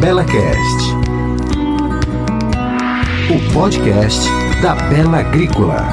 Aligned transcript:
BelaCast, 0.00 0.94
o 3.28 3.52
podcast 3.52 4.26
da 4.62 4.74
Bela 4.74 5.18
Agrícola. 5.18 5.86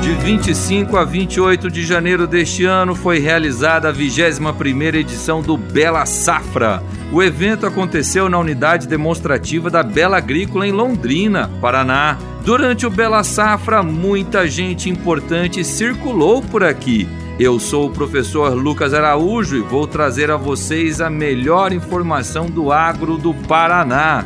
De 0.00 0.12
25 0.12 0.96
a 0.96 1.04
28 1.04 1.68
de 1.68 1.84
janeiro 1.84 2.28
deste 2.28 2.64
ano 2.64 2.94
foi 2.94 3.18
realizada 3.18 3.88
a 3.88 3.92
21ª 3.92 4.94
edição 4.94 5.42
do 5.42 5.56
Bela 5.56 6.06
Safra. 6.06 6.80
O 7.10 7.20
evento 7.20 7.66
aconteceu 7.66 8.28
na 8.28 8.38
unidade 8.38 8.86
demonstrativa 8.86 9.68
da 9.68 9.82
Bela 9.82 10.18
Agrícola 10.18 10.64
em 10.64 10.70
Londrina, 10.70 11.50
Paraná. 11.60 12.18
Durante 12.44 12.86
o 12.86 12.90
Bela 12.90 13.24
Safra, 13.24 13.82
muita 13.82 14.46
gente 14.46 14.88
importante 14.88 15.64
circulou 15.64 16.40
por 16.40 16.62
aqui. 16.62 17.08
Eu 17.38 17.58
sou 17.58 17.86
o 17.86 17.90
professor 17.90 18.52
Lucas 18.52 18.92
Araújo 18.92 19.56
e 19.56 19.60
vou 19.60 19.86
trazer 19.86 20.30
a 20.30 20.36
vocês 20.36 21.00
a 21.00 21.08
melhor 21.08 21.72
informação 21.72 22.46
do 22.46 22.70
agro 22.70 23.16
do 23.16 23.32
Paraná. 23.32 24.24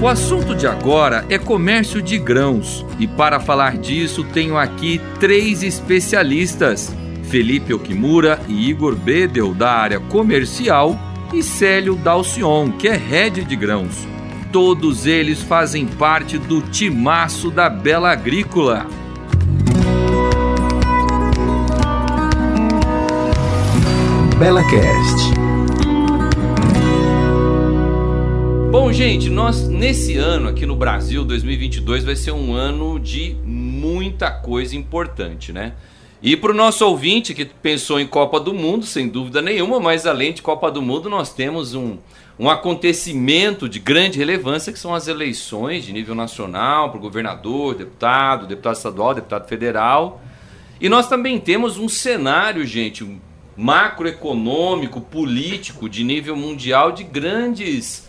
O 0.00 0.06
assunto 0.06 0.54
de 0.54 0.66
agora 0.66 1.26
é 1.28 1.36
comércio 1.36 2.00
de 2.00 2.16
grãos 2.16 2.86
e 2.98 3.06
para 3.06 3.40
falar 3.40 3.76
disso 3.76 4.24
tenho 4.24 4.56
aqui 4.56 5.00
três 5.18 5.62
especialistas: 5.64 6.94
Felipe 7.24 7.74
Okimura 7.74 8.40
e 8.48 8.70
Igor 8.70 8.94
Bedel 8.94 9.52
da 9.52 9.72
área 9.72 9.98
comercial 9.98 10.98
e 11.34 11.42
Célio 11.42 11.96
Dalcion, 11.96 12.70
que 12.70 12.88
é 12.88 12.96
head 12.96 13.44
de 13.44 13.56
grãos. 13.56 14.06
Todos 14.52 15.06
eles 15.06 15.42
fazem 15.42 15.86
parte 15.86 16.38
do 16.38 16.62
timaço 16.62 17.50
da 17.50 17.68
Bela 17.68 18.10
Agrícola. 18.10 18.99
BelaCast. 24.40 25.34
Bom, 28.70 28.90
gente, 28.90 29.28
nós 29.28 29.68
nesse 29.68 30.16
ano 30.16 30.48
aqui 30.48 30.64
no 30.64 30.74
Brasil, 30.74 31.26
2022, 31.26 32.04
vai 32.04 32.16
ser 32.16 32.30
um 32.30 32.54
ano 32.54 32.98
de 32.98 33.36
muita 33.44 34.30
coisa 34.30 34.74
importante, 34.74 35.52
né? 35.52 35.74
E 36.22 36.38
para 36.38 36.52
o 36.52 36.54
nosso 36.54 36.86
ouvinte 36.86 37.34
que 37.34 37.44
pensou 37.44 38.00
em 38.00 38.06
Copa 38.06 38.40
do 38.40 38.54
Mundo, 38.54 38.86
sem 38.86 39.08
dúvida 39.08 39.42
nenhuma, 39.42 39.78
mas 39.78 40.06
além 40.06 40.32
de 40.32 40.40
Copa 40.40 40.70
do 40.70 40.80
Mundo, 40.80 41.10
nós 41.10 41.34
temos 41.34 41.74
um, 41.74 41.98
um 42.38 42.48
acontecimento 42.48 43.68
de 43.68 43.78
grande 43.78 44.18
relevância 44.18 44.72
que 44.72 44.78
são 44.78 44.94
as 44.94 45.06
eleições 45.06 45.84
de 45.84 45.92
nível 45.92 46.14
nacional 46.14 46.90
para 46.90 46.98
governador, 46.98 47.74
deputado, 47.74 48.46
deputado 48.46 48.76
estadual, 48.76 49.12
deputado 49.12 49.46
federal. 49.46 50.22
E 50.80 50.88
nós 50.88 51.10
também 51.10 51.38
temos 51.38 51.76
um 51.76 51.90
cenário, 51.90 52.64
gente, 52.64 53.04
macroeconômico, 53.56 55.00
político 55.00 55.88
de 55.88 56.04
nível 56.04 56.36
mundial 56.36 56.92
de 56.92 57.04
grandes 57.04 58.08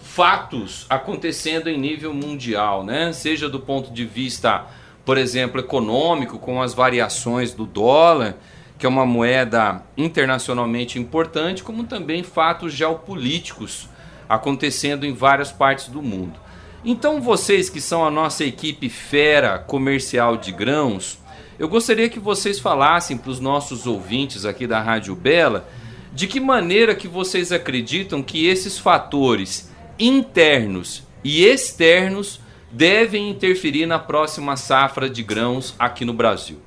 fatos 0.00 0.86
acontecendo 0.88 1.68
em 1.68 1.78
nível 1.78 2.12
mundial, 2.12 2.84
né? 2.84 3.12
Seja 3.12 3.48
do 3.48 3.60
ponto 3.60 3.92
de 3.92 4.04
vista, 4.04 4.66
por 5.04 5.16
exemplo, 5.16 5.60
econômico, 5.60 6.38
com 6.38 6.60
as 6.60 6.74
variações 6.74 7.54
do 7.54 7.64
dólar, 7.64 8.36
que 8.78 8.86
é 8.86 8.88
uma 8.88 9.06
moeda 9.06 9.82
internacionalmente 9.96 10.98
importante, 10.98 11.62
como 11.62 11.84
também 11.84 12.22
fatos 12.22 12.72
geopolíticos 12.72 13.88
acontecendo 14.28 15.06
em 15.06 15.12
várias 15.12 15.50
partes 15.50 15.88
do 15.88 16.02
mundo. 16.02 16.38
Então, 16.84 17.20
vocês 17.20 17.68
que 17.68 17.80
são 17.80 18.04
a 18.04 18.10
nossa 18.10 18.44
equipe 18.44 18.88
fera 18.88 19.58
comercial 19.58 20.36
de 20.36 20.52
grãos, 20.52 21.18
eu 21.58 21.68
gostaria 21.68 22.08
que 22.08 22.20
vocês 22.20 22.60
falassem 22.60 23.16
para 23.16 23.30
os 23.30 23.40
nossos 23.40 23.86
ouvintes 23.86 24.44
aqui 24.44 24.66
da 24.66 24.80
Rádio 24.80 25.14
Bela 25.16 25.68
de 26.12 26.26
que 26.26 26.38
maneira 26.38 26.94
que 26.94 27.08
vocês 27.08 27.50
acreditam 27.50 28.22
que 28.22 28.46
esses 28.46 28.78
fatores 28.78 29.70
internos 29.98 31.02
e 31.24 31.44
externos 31.44 32.40
devem 32.70 33.30
interferir 33.30 33.86
na 33.86 33.98
próxima 33.98 34.56
safra 34.56 35.10
de 35.10 35.22
grãos 35.22 35.74
aqui 35.78 36.04
no 36.04 36.12
Brasil. 36.12 36.58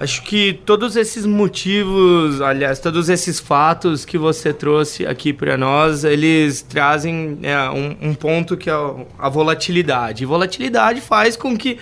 Acho 0.00 0.22
que 0.22 0.52
todos 0.64 0.94
esses 0.94 1.26
motivos, 1.26 2.40
aliás, 2.40 2.78
todos 2.78 3.08
esses 3.08 3.40
fatos 3.40 4.04
que 4.04 4.16
você 4.16 4.52
trouxe 4.52 5.04
aqui 5.04 5.32
para 5.32 5.56
nós, 5.56 6.04
eles 6.04 6.62
trazem 6.62 7.36
é, 7.42 7.58
um, 7.70 8.10
um, 8.10 8.14
ponto 8.14 8.56
que 8.56 8.70
é 8.70 8.74
a 9.18 9.28
volatilidade. 9.28 10.22
E 10.22 10.26
volatilidade 10.26 11.00
faz 11.00 11.36
com 11.36 11.58
que 11.58 11.78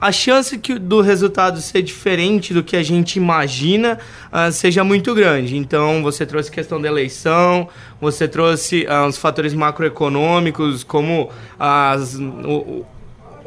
a 0.00 0.12
chance 0.12 0.56
que, 0.58 0.78
do 0.78 1.00
resultado 1.00 1.60
ser 1.60 1.82
diferente 1.82 2.52
do 2.52 2.62
que 2.62 2.76
a 2.76 2.82
gente 2.82 3.16
imagina 3.16 3.98
uh, 4.32 4.50
seja 4.52 4.84
muito 4.84 5.14
grande. 5.14 5.56
Então, 5.56 6.02
você 6.02 6.24
trouxe 6.24 6.50
questão 6.50 6.80
da 6.80 6.88
eleição, 6.88 7.68
você 8.00 8.28
trouxe 8.28 8.86
uh, 8.86 9.06
os 9.06 9.16
fatores 9.16 9.54
macroeconômicos, 9.54 10.84
como 10.84 11.30
as, 11.58 12.14
o, 12.16 12.84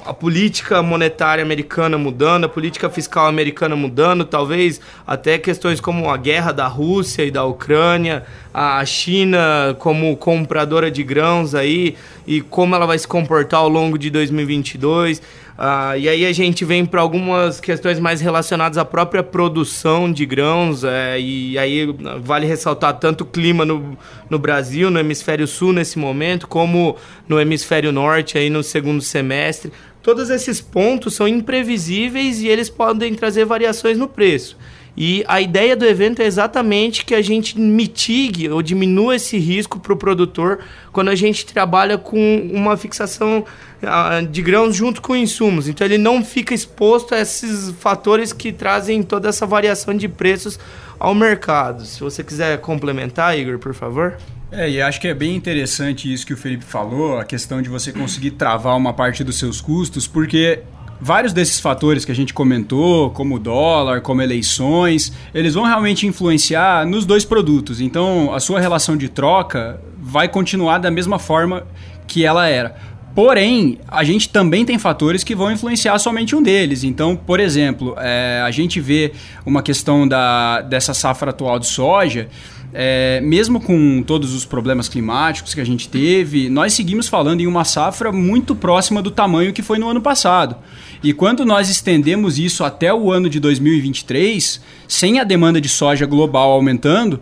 a 0.06 0.14
política 0.14 0.82
monetária 0.82 1.44
americana 1.44 1.98
mudando, 1.98 2.46
a 2.46 2.50
política 2.50 2.90
fiscal 2.90 3.28
americana 3.28 3.76
mudando, 3.76 4.26
talvez 4.26 4.80
até 5.06 5.38
questões 5.38 5.80
como 5.80 6.10
a 6.10 6.18
guerra 6.18 6.52
da 6.52 6.68
Rússia 6.68 7.24
e 7.24 7.32
da 7.32 7.44
Ucrânia, 7.46 8.26
a 8.54 8.84
China 8.86 9.76
como 9.80 10.16
compradora 10.18 10.90
de 10.90 11.04
grãos 11.04 11.54
aí 11.54 11.96
e 12.26 12.42
como 12.42 12.76
ela 12.76 12.86
vai 12.86 12.98
se 12.98 13.08
comportar 13.08 13.60
ao 13.60 13.70
longo 13.70 13.98
de 13.98 14.10
2022. 14.10 15.22
Uh, 15.60 15.98
e 16.00 16.08
aí 16.08 16.26
a 16.26 16.32
gente 16.32 16.64
vem 16.64 16.86
para 16.86 17.02
algumas 17.02 17.60
questões 17.60 18.00
mais 18.00 18.22
relacionadas 18.22 18.78
à 18.78 18.86
própria 18.86 19.22
produção 19.22 20.10
de 20.10 20.26
grãos, 20.26 20.86
é, 20.86 21.20
e 21.20 21.58
aí 21.58 21.86
vale 22.22 22.48
ressaltar 22.48 22.94
tanto 22.94 23.26
o 23.26 23.28
clima 23.28 23.66
no, 23.66 23.98
no 24.30 24.40
Brasil, 24.40 24.90
no 24.90 24.98
hemisfério 24.98 25.46
sul 25.46 25.74
nesse 25.74 26.00
momento, 26.00 26.48
como 26.48 26.96
no 27.28 27.42
hemisfério 27.42 27.92
norte 27.92 28.38
aí 28.38 28.50
no 28.50 28.64
segundo 28.64 29.02
semestre. 29.02 29.70
Todos 30.02 30.30
esses 30.30 30.62
pontos 30.62 31.14
são 31.14 31.28
imprevisíveis 31.28 32.42
e 32.42 32.48
eles 32.48 32.70
podem 32.70 33.14
trazer 33.16 33.46
variações 33.46 33.98
no 33.98 34.08
preço. 34.08 34.58
E 35.02 35.24
a 35.28 35.40
ideia 35.40 35.78
do 35.78 35.86
evento 35.86 36.22
é 36.22 36.26
exatamente 36.26 37.06
que 37.06 37.16
a 37.16 37.22
gente 37.22 37.58
mitigue 37.58 38.50
ou 38.50 38.62
diminua 38.62 39.16
esse 39.16 39.38
risco 39.38 39.80
para 39.80 39.94
o 39.94 39.96
produtor 39.96 40.60
quando 40.92 41.10
a 41.10 41.16
gente 41.16 41.46
trabalha 41.46 41.98
com 41.98 42.50
uma 42.52 42.76
fixação 42.76 43.46
uh, 43.82 44.28
de 44.28 44.42
grãos 44.42 44.76
junto 44.76 45.02
com 45.02 45.16
insumos. 45.16 45.70
Então 45.70 45.86
ele 45.86 45.98
não 45.98 46.24
fica 46.24 46.54
exposto 46.54 47.16
a 47.16 47.20
esses 47.22 47.72
fatores 47.80 48.34
que 48.34 48.52
trazem 48.52 49.02
toda 49.02 49.30
essa 49.30 49.46
variação 49.46 49.94
de 49.94 50.10
preços 50.10 50.60
ao 51.00 51.16
mercado. 51.16 51.86
Se 51.86 52.02
você 52.02 52.22
quiser 52.22 52.60
complementar, 52.60 53.38
Igor, 53.38 53.58
por 53.58 53.74
favor. 53.74 54.18
É, 54.52 54.70
e 54.70 54.82
acho 54.82 55.00
que 55.00 55.08
é 55.08 55.14
bem 55.14 55.36
interessante 55.36 56.12
isso 56.12 56.26
que 56.26 56.34
o 56.34 56.38
Felipe 56.38 56.66
falou, 56.66 57.20
a 57.20 57.24
questão 57.24 57.62
de 57.62 57.70
você 57.70 57.92
conseguir 57.92 58.32
travar 58.32 58.76
uma 58.76 58.94
parte 58.94 59.24
dos 59.24 59.38
seus 59.38 59.62
custos, 59.62 60.08
porque 60.08 60.64
vários 61.00 61.32
desses 61.32 61.60
fatores 61.60 62.04
que 62.04 62.12
a 62.12 62.16
gente 62.16 62.34
comentou, 62.34 63.12
como 63.12 63.36
o 63.36 63.40
dólar, 63.40 64.02
como 64.02 64.22
eleições, 64.22 65.14
eles 65.34 65.54
vão 65.54 65.66
realmente 65.66 66.08
influenciar 66.08 66.86
nos 66.86 67.06
dois 67.06 67.24
produtos. 67.24 67.80
Então, 67.80 68.34
a 68.34 68.40
sua 68.40 68.60
relação 68.60 68.98
de 68.98 69.08
troca 69.08 69.80
vai 70.02 70.28
continuar 70.28 70.80
da 70.80 70.90
mesma 70.90 71.20
forma 71.20 71.68
que 72.08 72.26
ela 72.26 72.48
era. 72.48 72.76
Porém, 73.14 73.80
a 73.88 74.04
gente 74.04 74.30
também 74.30 74.66
tem 74.66 74.78
fatores 74.78 75.24
que 75.24 75.36
vão 75.36 75.52
influenciar 75.52 75.98
somente 76.00 76.36
um 76.36 76.42
deles. 76.42 76.84
Então, 76.84 77.16
por 77.16 77.40
exemplo, 77.40 77.96
é, 77.98 78.42
a 78.46 78.52
gente 78.52 78.80
vê 78.80 79.12
uma 79.46 79.62
questão 79.62 80.08
da, 80.08 80.62
dessa 80.62 80.94
safra 80.94 81.32
atual 81.32 81.60
de 81.60 81.68
soja 81.68 82.30
é, 82.74 83.20
mesmo 83.22 83.60
com 83.60 84.04
todos 84.04 84.34
os 84.34 84.46
problemas 84.46 84.88
climáticos 84.88 85.54
que 85.54 85.62
a 85.62 85.66
gente 85.66 85.90
teve, 85.90 86.50
nós 86.50 86.74
seguimos 86.74 87.08
falando 87.08 87.42
em 87.42 87.48
uma 87.48 87.64
safra 87.64 88.12
muito 88.12 88.56
próxima 88.56 89.02
do 89.02 89.10
tamanho 89.10 89.54
que 89.54 89.64
foi 89.64 89.80
no 89.80 89.90
ano 89.90 90.02
passado. 90.02 90.56
E 91.04 91.14
quando 91.14 91.46
nós 91.46 91.70
estendemos 91.70 92.38
isso 92.38 92.64
até 92.64 92.94
o 92.94 93.12
ano 93.12 93.30
de 93.30 93.40
2023, 93.40 94.62
sem 94.88 95.20
a 95.20 95.24
demanda 95.24 95.60
de 95.60 95.70
soja 95.70 96.06
global 96.06 96.52
aumentando, 96.52 97.22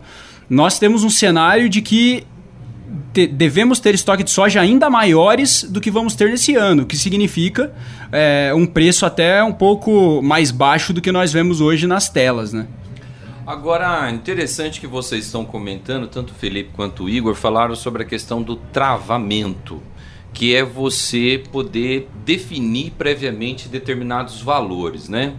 nós 0.49 0.79
temos 0.79 1.03
um 1.03 1.09
cenário 1.09 1.69
de 1.69 1.81
que 1.81 2.25
te, 3.13 3.27
devemos 3.27 3.79
ter 3.79 3.95
estoque 3.95 4.23
de 4.23 4.31
soja 4.31 4.61
ainda 4.61 4.89
maiores 4.89 5.63
do 5.63 5.79
que 5.79 5.91
vamos 5.91 6.15
ter 6.15 6.29
nesse 6.29 6.55
ano, 6.55 6.85
que 6.85 6.97
significa 6.97 7.73
é, 8.11 8.51
um 8.55 8.65
preço 8.65 9.05
até 9.05 9.43
um 9.43 9.53
pouco 9.53 10.21
mais 10.21 10.51
baixo 10.51 10.91
do 10.91 11.01
que 11.01 11.11
nós 11.11 11.31
vemos 11.31 11.61
hoje 11.61 11.87
nas 11.87 12.09
telas, 12.09 12.51
né? 12.51 12.67
Agora, 13.47 14.11
interessante 14.11 14.81
que 14.81 14.85
vocês 14.85 15.23
estão 15.23 15.45
comentando, 15.45 16.05
tanto 16.05 16.31
o 16.31 16.35
Felipe 16.35 16.71
quanto 16.75 17.05
o 17.05 17.09
Igor 17.09 17.33
falaram 17.33 17.77
sobre 17.77 18.03
a 18.03 18.05
questão 18.05 18.41
do 18.41 18.57
travamento, 18.57 19.81
que 20.33 20.53
é 20.53 20.65
você 20.65 21.41
poder 21.49 22.09
definir 22.25 22.91
previamente 22.97 23.69
determinados 23.69 24.41
valores, 24.41 25.07
né? 25.07 25.33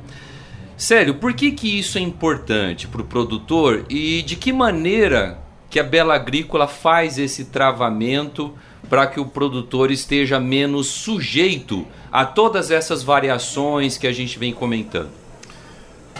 Sério, 0.74 1.16
por 1.16 1.34
que, 1.34 1.52
que 1.52 1.78
isso 1.78 1.98
é 1.98 2.00
importante 2.00 2.88
para 2.88 3.02
o 3.02 3.04
produtor 3.04 3.84
e 3.90 4.22
de 4.22 4.36
que 4.36 4.54
maneira 4.54 5.38
que 5.68 5.78
a 5.78 5.84
Bela 5.84 6.14
Agrícola 6.14 6.66
faz 6.66 7.18
esse 7.18 7.44
travamento 7.44 8.54
para 8.88 9.06
que 9.06 9.20
o 9.20 9.26
produtor 9.26 9.90
esteja 9.90 10.40
menos 10.40 10.86
sujeito 10.86 11.86
a 12.10 12.24
todas 12.24 12.70
essas 12.70 13.02
variações 13.02 13.98
que 13.98 14.06
a 14.06 14.12
gente 14.12 14.38
vem 14.38 14.54
comentando? 14.54 15.27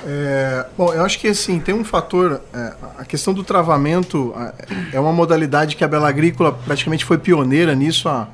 É, 0.07 0.67
bom, 0.77 0.93
eu 0.93 1.05
acho 1.05 1.19
que 1.19 1.29
assim, 1.29 1.59
tem 1.59 1.75
um 1.75 1.85
fator. 1.85 2.41
É, 2.53 2.73
a 2.99 3.05
questão 3.05 3.35
do 3.35 3.43
travamento 3.43 4.35
é 4.93 5.01
uma 5.01 5.13
modalidade 5.13 5.77
que 5.77 5.85
a 5.85 5.89
Bela 5.89 6.09
Agrícola 6.09 6.53
praticamente 6.53 7.05
foi 7.05 7.19
pioneira 7.19 7.75
nisso 7.75 8.09
há, 8.09 8.29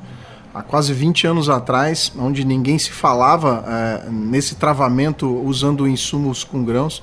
há 0.52 0.62
quase 0.62 0.92
20 0.92 1.26
anos 1.26 1.48
atrás, 1.48 2.12
onde 2.18 2.44
ninguém 2.44 2.78
se 2.78 2.90
falava 2.90 3.64
é, 3.66 4.10
nesse 4.10 4.56
travamento 4.56 5.28
usando 5.44 5.88
insumos 5.88 6.44
com 6.44 6.64
grãos. 6.64 7.02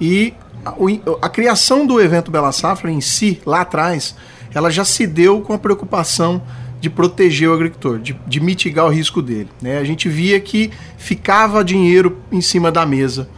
E 0.00 0.34
a, 0.64 0.74
a, 1.22 1.28
criação 1.28 1.86
do 1.86 2.00
evento 2.00 2.30
Bela 2.30 2.52
Safra 2.52 2.90
em 2.90 3.00
si, 3.00 3.40
lá 3.46 3.62
atrás, 3.62 4.14
ela 4.54 4.70
já 4.70 4.84
se 4.84 5.06
deu 5.06 5.40
com 5.40 5.52
a 5.52 5.58
preocupação 5.58 6.42
de 6.80 6.90
proteger 6.90 7.48
o 7.48 7.54
agricultor, 7.54 8.00
de, 8.00 8.12
de 8.26 8.40
mitigar 8.40 8.86
o 8.86 8.88
risco 8.88 9.22
dele. 9.22 9.48
Né? 9.60 9.78
A 9.78 9.84
gente 9.84 10.08
via 10.08 10.40
que 10.40 10.70
ficava 10.98 11.64
dinheiro 11.64 12.18
em 12.30 12.40
cima 12.40 12.72
da 12.72 12.84
mesa 12.84 13.28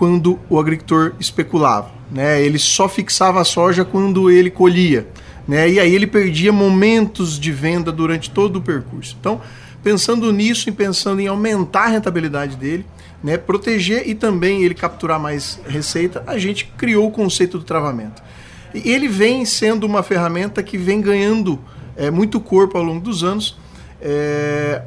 quando 0.00 0.40
o 0.48 0.58
agricultor 0.58 1.12
especulava. 1.20 1.90
Né? 2.10 2.40
Ele 2.40 2.58
só 2.58 2.88
fixava 2.88 3.38
a 3.38 3.44
soja 3.44 3.84
quando 3.84 4.30
ele 4.30 4.50
colhia. 4.50 5.06
Né? 5.46 5.72
E 5.72 5.78
aí 5.78 5.94
ele 5.94 6.06
perdia 6.06 6.50
momentos 6.50 7.38
de 7.38 7.52
venda 7.52 7.92
durante 7.92 8.30
todo 8.30 8.56
o 8.56 8.62
percurso. 8.62 9.14
Então, 9.20 9.42
pensando 9.82 10.32
nisso 10.32 10.70
e 10.70 10.72
pensando 10.72 11.20
em 11.20 11.26
aumentar 11.26 11.82
a 11.82 11.88
rentabilidade 11.88 12.56
dele, 12.56 12.86
né, 13.22 13.36
proteger 13.36 14.08
e 14.08 14.14
também 14.14 14.62
ele 14.62 14.74
capturar 14.74 15.20
mais 15.20 15.60
receita, 15.68 16.24
a 16.26 16.38
gente 16.38 16.72
criou 16.78 17.08
o 17.08 17.10
conceito 17.10 17.58
do 17.58 17.64
travamento. 17.64 18.22
E 18.74 18.90
ele 18.90 19.06
vem 19.06 19.44
sendo 19.44 19.84
uma 19.84 20.02
ferramenta 20.02 20.62
que 20.62 20.78
vem 20.78 21.02
ganhando 21.02 21.60
é, 21.94 22.10
muito 22.10 22.40
corpo 22.40 22.78
ao 22.78 22.82
longo 22.82 23.00
dos 23.00 23.22
anos. 23.22 23.58
É, 24.00 24.80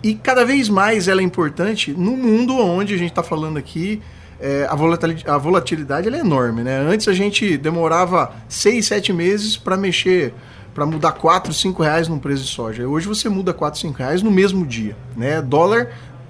e 0.00 0.14
cada 0.14 0.44
vez 0.44 0.68
mais 0.68 1.08
ela 1.08 1.22
é 1.22 1.24
importante 1.24 1.90
no 1.90 2.16
mundo 2.16 2.56
onde 2.56 2.94
a 2.94 2.96
gente 2.96 3.10
está 3.10 3.24
falando 3.24 3.56
aqui 3.56 4.00
é, 4.40 4.66
a 4.68 4.74
volatilidade, 4.74 5.30
a 5.30 5.38
volatilidade 5.38 6.08
é 6.08 6.18
enorme. 6.18 6.62
Né? 6.62 6.78
Antes 6.78 7.06
a 7.08 7.12
gente 7.12 7.56
demorava 7.56 8.32
seis, 8.48 8.86
sete 8.86 9.12
meses 9.12 9.56
para 9.56 9.76
mexer, 9.76 10.32
para 10.74 10.86
mudar 10.86 11.12
4, 11.12 11.52
5 11.52 11.82
reais 11.82 12.08
no 12.08 12.18
preço 12.18 12.44
de 12.44 12.48
soja. 12.48 12.86
Hoje 12.86 13.06
você 13.06 13.28
muda 13.28 13.52
4, 13.52 13.80
5 13.80 13.98
reais 13.98 14.22
no 14.22 14.30
mesmo 14.30 14.66
dia. 14.66 14.96
Né? 15.16 15.42
Dólar 15.42 15.88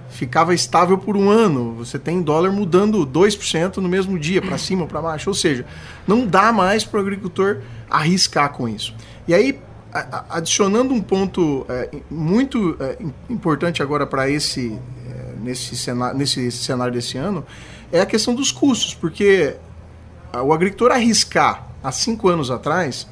ficava 0.08 0.52
estável 0.52 0.98
por 0.98 1.16
um 1.16 1.30
ano. 1.30 1.74
Você 1.74 1.98
tem 1.98 2.20
dólar 2.20 2.50
mudando 2.50 3.06
2% 3.06 3.76
no 3.76 3.88
mesmo 3.88 4.18
dia, 4.18 4.42
para 4.42 4.58
cima 4.58 4.86
para 4.86 5.00
baixo. 5.00 5.30
Ou 5.30 5.34
seja, 5.34 5.64
não 6.06 6.26
dá 6.26 6.52
mais 6.52 6.84
para 6.84 6.98
o 6.98 7.00
agricultor 7.00 7.58
arriscar 7.88 8.52
com 8.52 8.68
isso. 8.68 8.94
E 9.26 9.34
aí, 9.34 9.58
adicionando 10.28 10.92
um 10.92 11.00
ponto 11.00 11.64
é, 11.68 11.90
muito 12.10 12.76
é, 12.80 12.98
importante 13.28 13.82
agora 13.82 14.06
para 14.06 14.28
esse, 14.28 14.78
é, 15.08 15.34
nesse, 15.42 15.76
cenário, 15.76 16.18
nesse 16.18 16.50
cenário 16.50 16.92
desse 16.92 17.16
ano, 17.16 17.44
é 17.92 18.00
a 18.00 18.06
questão 18.06 18.34
dos 18.34 18.52
custos, 18.52 18.94
porque 18.94 19.56
o 20.44 20.52
agricultor 20.52 20.92
arriscar 20.92 21.68
há 21.82 21.90
cinco 21.90 22.28
anos 22.28 22.50
atrás 22.50 23.06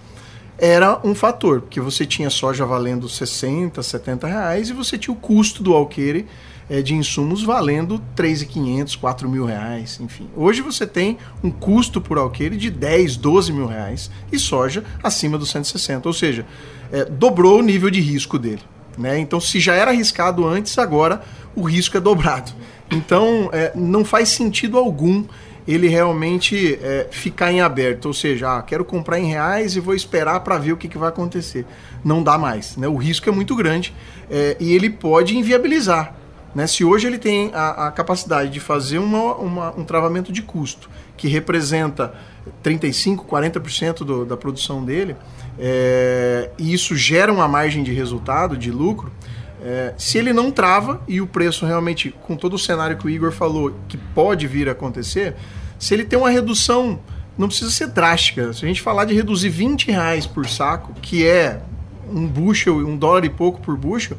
era 0.56 1.00
um 1.04 1.14
fator, 1.14 1.60
porque 1.60 1.80
você 1.80 2.04
tinha 2.04 2.30
soja 2.30 2.66
valendo 2.66 3.08
60, 3.08 3.80
70 3.82 4.26
reais 4.26 4.68
e 4.68 4.72
você 4.72 4.98
tinha 4.98 5.14
o 5.14 5.16
custo 5.16 5.62
do 5.62 5.72
alqueire 5.72 6.26
é, 6.68 6.82
de 6.82 6.94
insumos 6.94 7.42
valendo 7.42 8.02
3.500, 8.16 8.98
4 8.98 9.28
mil 9.28 9.44
reais, 9.44 9.98
enfim. 10.00 10.28
Hoje 10.36 10.60
você 10.60 10.86
tem 10.86 11.16
um 11.42 11.50
custo 11.50 12.00
por 12.00 12.18
alqueire 12.18 12.56
de 12.56 12.70
10, 12.70 13.16
12 13.16 13.52
mil 13.52 13.66
reais 13.66 14.10
e 14.30 14.38
soja 14.38 14.84
acima 15.02 15.38
dos 15.38 15.50
160, 15.50 16.08
ou 16.08 16.12
seja, 16.12 16.44
é, 16.92 17.04
dobrou 17.04 17.60
o 17.60 17.62
nível 17.62 17.88
de 17.88 18.00
risco 18.00 18.38
dele. 18.38 18.62
Né? 18.98 19.18
Então, 19.18 19.40
se 19.40 19.60
já 19.60 19.74
era 19.74 19.90
arriscado 19.90 20.46
antes, 20.46 20.76
agora 20.78 21.22
o 21.54 21.62
risco 21.62 21.96
é 21.96 22.00
dobrado. 22.00 22.52
Então, 22.90 23.48
é, 23.52 23.72
não 23.74 24.04
faz 24.04 24.30
sentido 24.30 24.76
algum 24.76 25.24
ele 25.68 25.86
realmente 25.86 26.78
é, 26.82 27.08
ficar 27.10 27.52
em 27.52 27.60
aberto, 27.60 28.06
ou 28.06 28.14
seja, 28.14 28.56
ah, 28.56 28.62
quero 28.62 28.82
comprar 28.86 29.20
em 29.20 29.26
reais 29.26 29.76
e 29.76 29.80
vou 29.80 29.94
esperar 29.94 30.40
para 30.40 30.56
ver 30.56 30.72
o 30.72 30.78
que, 30.78 30.88
que, 30.88 30.96
vai 30.96 31.10
acontecer. 31.10 31.66
Não 32.02 32.22
dá 32.22 32.38
mais, 32.38 32.74
né? 32.78 32.88
o 32.88 32.96
risco 32.96 33.28
é 33.28 33.32
muito 33.32 33.54
grande 33.54 33.94
é, 34.30 34.56
e 34.58 34.72
ele 34.72 34.88
pode 34.88 35.36
inviabilizar. 35.36 36.14
Né? 36.54 36.66
Se 36.66 36.84
hoje 36.84 37.06
ele 37.06 37.18
tem 37.18 37.50
a, 37.52 37.88
a 37.88 37.90
capacidade 37.92 38.50
de 38.50 38.60
fazer 38.60 38.96
uma, 38.96 39.34
uma, 39.34 39.70
um 39.76 39.84
travamento 39.84 40.32
de 40.32 40.40
custo 40.40 40.88
que 41.18 41.28
representa 41.28 42.14
35%, 42.62 43.24
40% 43.26 43.98
do, 43.98 44.24
da 44.24 44.36
produção 44.36 44.84
dele, 44.84 45.16
é, 45.58 46.50
e 46.58 46.72
isso 46.72 46.96
gera 46.96 47.32
uma 47.32 47.48
margem 47.48 47.82
de 47.82 47.92
resultado, 47.92 48.56
de 48.56 48.70
lucro, 48.70 49.12
é, 49.60 49.92
se 49.98 50.18
ele 50.18 50.32
não 50.32 50.50
trava 50.50 51.02
e 51.08 51.20
o 51.20 51.26
preço 51.26 51.66
realmente, 51.66 52.14
com 52.22 52.36
todo 52.36 52.54
o 52.54 52.58
cenário 52.58 52.96
que 52.96 53.06
o 53.06 53.10
Igor 53.10 53.32
falou, 53.32 53.74
que 53.88 53.96
pode 53.96 54.46
vir 54.46 54.68
a 54.68 54.72
acontecer, 54.72 55.34
se 55.78 55.94
ele 55.94 56.04
tem 56.04 56.18
uma 56.18 56.30
redução, 56.30 57.00
não 57.36 57.48
precisa 57.48 57.70
ser 57.70 57.88
drástica. 57.88 58.52
Se 58.52 58.64
a 58.64 58.68
gente 58.68 58.80
falar 58.80 59.04
de 59.04 59.14
reduzir 59.14 59.48
20 59.48 59.90
reais 59.90 60.26
por 60.26 60.48
saco, 60.48 60.92
que 61.00 61.26
é 61.26 61.60
um 62.08 62.26
bushel, 62.26 62.76
um 62.76 62.96
dólar 62.96 63.24
e 63.24 63.30
pouco 63.30 63.60
por 63.60 63.76
bushel, 63.76 64.16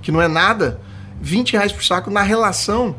que 0.00 0.12
não 0.12 0.20
é 0.20 0.28
nada, 0.28 0.80
20 1.20 1.52
reais 1.52 1.72
por 1.72 1.84
saco 1.84 2.10
na 2.10 2.22
relação, 2.22 2.96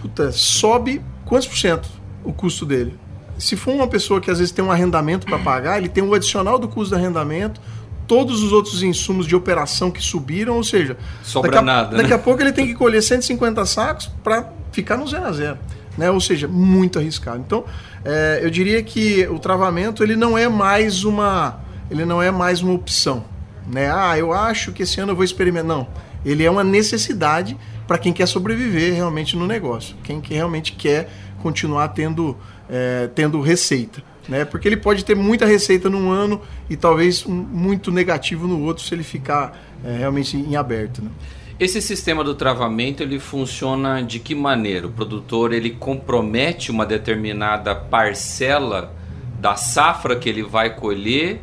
puta, 0.00 0.30
sobe 0.32 1.02
quantos 1.24 1.48
por 1.48 1.56
cento 1.56 1.88
o 2.24 2.32
custo 2.32 2.64
dele? 2.66 2.98
Se 3.42 3.56
for 3.56 3.74
uma 3.74 3.88
pessoa 3.88 4.20
que 4.20 4.30
às 4.30 4.38
vezes 4.38 4.52
tem 4.52 4.64
um 4.64 4.70
arrendamento 4.70 5.26
para 5.26 5.36
pagar, 5.36 5.76
ele 5.76 5.88
tem 5.88 6.02
o 6.02 6.14
adicional 6.14 6.60
do 6.60 6.68
custo 6.68 6.94
do 6.94 7.00
arrendamento, 7.00 7.60
todos 8.06 8.40
os 8.40 8.52
outros 8.52 8.84
insumos 8.84 9.26
de 9.26 9.34
operação 9.34 9.90
que 9.90 10.00
subiram, 10.00 10.54
ou 10.54 10.62
seja, 10.62 10.96
Sobra 11.24 11.50
daqui 11.50 11.58
a, 11.58 11.62
nada, 11.62 11.96
daqui 11.96 12.10
né? 12.10 12.14
a 12.14 12.18
pouco 12.20 12.40
ele 12.40 12.52
tem 12.52 12.68
que 12.68 12.74
colher 12.74 13.02
150 13.02 13.66
sacos 13.66 14.08
para 14.22 14.48
ficar 14.70 14.96
no 14.96 15.08
zero 15.08 15.26
a 15.26 15.32
zero. 15.32 15.58
Né? 15.98 16.08
Ou 16.08 16.20
seja, 16.20 16.46
muito 16.46 17.00
arriscado. 17.00 17.42
Então, 17.44 17.64
é, 18.04 18.38
eu 18.42 18.48
diria 18.48 18.80
que 18.80 19.26
o 19.26 19.40
travamento 19.40 20.04
ele 20.04 20.14
não 20.14 20.38
é 20.38 20.48
mais 20.48 21.02
uma, 21.02 21.60
ele 21.90 22.04
não 22.04 22.22
é 22.22 22.30
mais 22.30 22.62
uma 22.62 22.72
opção. 22.72 23.24
Né? 23.66 23.90
Ah, 23.92 24.16
eu 24.16 24.32
acho 24.32 24.70
que 24.70 24.84
esse 24.84 25.00
ano 25.00 25.12
eu 25.12 25.16
vou 25.16 25.24
experimentar. 25.24 25.66
Não, 25.66 25.88
ele 26.24 26.44
é 26.44 26.50
uma 26.50 26.62
necessidade 26.62 27.56
para 27.88 27.98
quem 27.98 28.12
quer 28.12 28.26
sobreviver 28.26 28.94
realmente 28.94 29.36
no 29.36 29.46
negócio, 29.48 29.96
quem 30.04 30.20
que 30.20 30.32
realmente 30.32 30.72
quer 30.72 31.10
continuar 31.42 31.88
tendo, 31.88 32.36
é, 32.72 33.08
tendo 33.14 33.40
receita 33.40 34.02
né? 34.28 34.44
Porque 34.44 34.68
ele 34.68 34.76
pode 34.76 35.04
ter 35.04 35.14
muita 35.14 35.46
receita 35.46 35.88
num 35.88 36.10
ano 36.10 36.40
e 36.68 36.76
talvez 36.76 37.26
um, 37.26 37.32
muito 37.32 37.90
negativo 37.90 38.46
no 38.46 38.62
outro 38.62 38.84
se 38.84 38.94
ele 38.94 39.02
ficar 39.02 39.60
é, 39.84 39.96
realmente 39.96 40.36
em 40.36 40.56
aberto. 40.56 41.02
Né? 41.02 41.10
Esse 41.58 41.80
sistema 41.80 42.24
do 42.24 42.34
travamento 42.34 43.02
ele 43.02 43.18
funciona 43.18 44.02
de 44.02 44.18
que 44.18 44.34
maneira? 44.34 44.86
O 44.86 44.90
produtor 44.90 45.52
ele 45.52 45.70
compromete 45.70 46.70
uma 46.70 46.86
determinada 46.86 47.74
parcela 47.74 48.94
da 49.40 49.56
safra 49.56 50.16
que 50.16 50.28
ele 50.28 50.42
vai 50.42 50.74
colher 50.74 51.40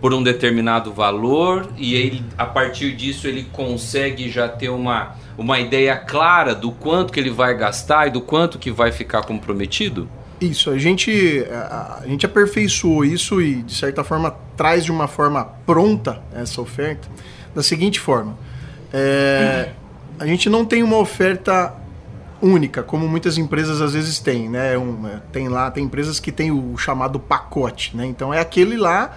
por 0.00 0.12
um 0.12 0.22
determinado 0.22 0.92
valor 0.92 1.68
e 1.76 1.94
ele, 1.94 2.24
a 2.36 2.44
partir 2.44 2.94
disso 2.94 3.26
ele 3.26 3.44
consegue 3.52 4.30
já 4.30 4.48
ter 4.48 4.68
uma, 4.68 5.16
uma 5.36 5.58
ideia 5.58 5.96
clara 5.96 6.54
do 6.54 6.70
quanto 6.70 7.12
que 7.12 7.20
ele 7.20 7.30
vai 7.30 7.56
gastar 7.56 8.08
e 8.08 8.10
do 8.10 8.20
quanto 8.20 8.58
que 8.58 8.70
vai 8.70 8.92
ficar 8.92 9.22
comprometido? 9.22 10.08
Isso, 10.40 10.70
a 10.70 10.78
gente, 10.78 11.44
a, 11.50 12.00
a, 12.02 12.06
gente 12.06 12.26
aperfeiçoou 12.26 13.04
isso 13.04 13.40
e, 13.40 13.62
de 13.62 13.74
certa 13.74 14.04
forma, 14.04 14.34
traz 14.56 14.84
de 14.84 14.92
uma 14.92 15.08
forma 15.08 15.44
pronta 15.64 16.22
essa 16.34 16.60
oferta 16.60 17.08
da 17.54 17.62
seguinte 17.62 18.00
forma. 18.00 18.36
É, 18.92 19.70
a 20.18 20.26
gente 20.26 20.48
não 20.50 20.64
tem 20.64 20.82
uma 20.82 20.98
oferta 20.98 21.74
única, 22.42 22.82
como 22.82 23.08
muitas 23.08 23.38
empresas 23.38 23.80
às 23.80 23.94
vezes 23.94 24.18
têm, 24.18 24.48
né? 24.48 24.76
Um, 24.76 25.06
é, 25.06 25.20
tem 25.32 25.48
lá, 25.48 25.70
tem 25.70 25.84
empresas 25.84 26.20
que 26.20 26.30
têm 26.30 26.50
o 26.50 26.76
chamado 26.76 27.18
pacote, 27.18 27.96
né? 27.96 28.04
Então 28.04 28.34
é 28.34 28.40
aquele 28.40 28.76
lá 28.76 29.16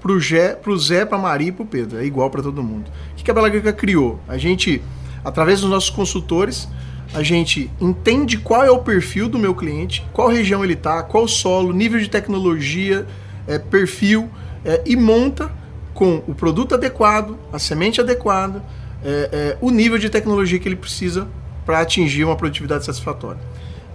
pro, 0.00 0.18
pro 0.62 0.78
Zé, 0.78 1.04
pra 1.04 1.18
Maria 1.18 1.48
e 1.48 1.52
pro 1.52 1.66
Pedro, 1.66 1.98
é 1.98 2.04
igual 2.04 2.30
para 2.30 2.42
todo 2.42 2.62
mundo. 2.62 2.90
O 3.12 3.24
que 3.24 3.30
a 3.30 3.34
Bela 3.34 3.48
Grica 3.48 3.72
criou? 3.72 4.20
A 4.28 4.38
gente, 4.38 4.80
através 5.26 5.60
dos 5.60 5.68
nossos 5.68 5.90
consultores, 5.90 6.68
a 7.12 7.20
gente 7.20 7.68
entende 7.80 8.38
qual 8.38 8.64
é 8.64 8.70
o 8.70 8.78
perfil 8.78 9.28
do 9.28 9.40
meu 9.40 9.56
cliente, 9.56 10.06
qual 10.12 10.28
região 10.28 10.62
ele 10.62 10.74
está, 10.74 11.02
qual 11.02 11.26
solo, 11.26 11.72
nível 11.72 11.98
de 11.98 12.08
tecnologia, 12.08 13.04
é, 13.44 13.58
perfil, 13.58 14.30
é, 14.64 14.82
e 14.86 14.94
monta 14.94 15.50
com 15.92 16.22
o 16.28 16.34
produto 16.34 16.76
adequado, 16.76 17.36
a 17.52 17.58
semente 17.58 18.00
adequada, 18.00 18.62
é, 19.04 19.28
é 19.32 19.58
o 19.60 19.70
nível 19.70 19.98
de 19.98 20.08
tecnologia 20.08 20.60
que 20.60 20.68
ele 20.68 20.76
precisa 20.76 21.26
para 21.64 21.80
atingir 21.80 22.22
uma 22.22 22.36
produtividade 22.36 22.84
satisfatória. 22.84 23.40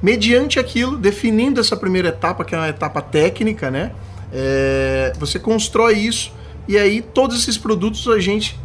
Mediante 0.03 0.59
aquilo, 0.59 0.97
definindo 0.97 1.61
essa 1.61 1.77
primeira 1.77 2.09
etapa, 2.09 2.43
que 2.43 2.53
é 2.53 2.57
uma 2.57 2.67
etapa 2.67 3.01
técnica, 3.01 3.71
né? 3.71 3.93
É, 4.33 5.13
você 5.17 5.39
constrói 5.39 5.93
isso 5.93 6.33
e 6.67 6.77
aí 6.77 7.01
todos 7.01 7.39
esses 7.39 7.57
produtos 7.57 8.07
a 8.09 8.19
gente 8.19 8.59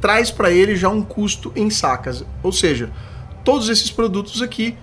traz 0.00 0.30
para 0.30 0.50
ele 0.50 0.76
já 0.76 0.88
um 0.88 1.02
custo 1.02 1.52
em 1.54 1.70
sacas. 1.70 2.24
Ou 2.42 2.52
seja, 2.52 2.90
todos 3.44 3.68
esses 3.68 3.90
produtos 3.90 4.42
aqui 4.42 4.76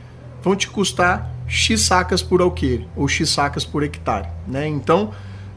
vão 0.44 0.56
te 0.56 0.68
custar 0.70 1.32
X 1.48 1.82
sacas 1.82 2.22
por 2.22 2.42
alqueire 2.42 2.88
ou 2.96 3.08
X 3.08 3.30
sacas 3.30 3.66
por 3.66 3.84
hectare. 3.84 4.28
Né? 4.48 4.68
Então, 4.68 5.12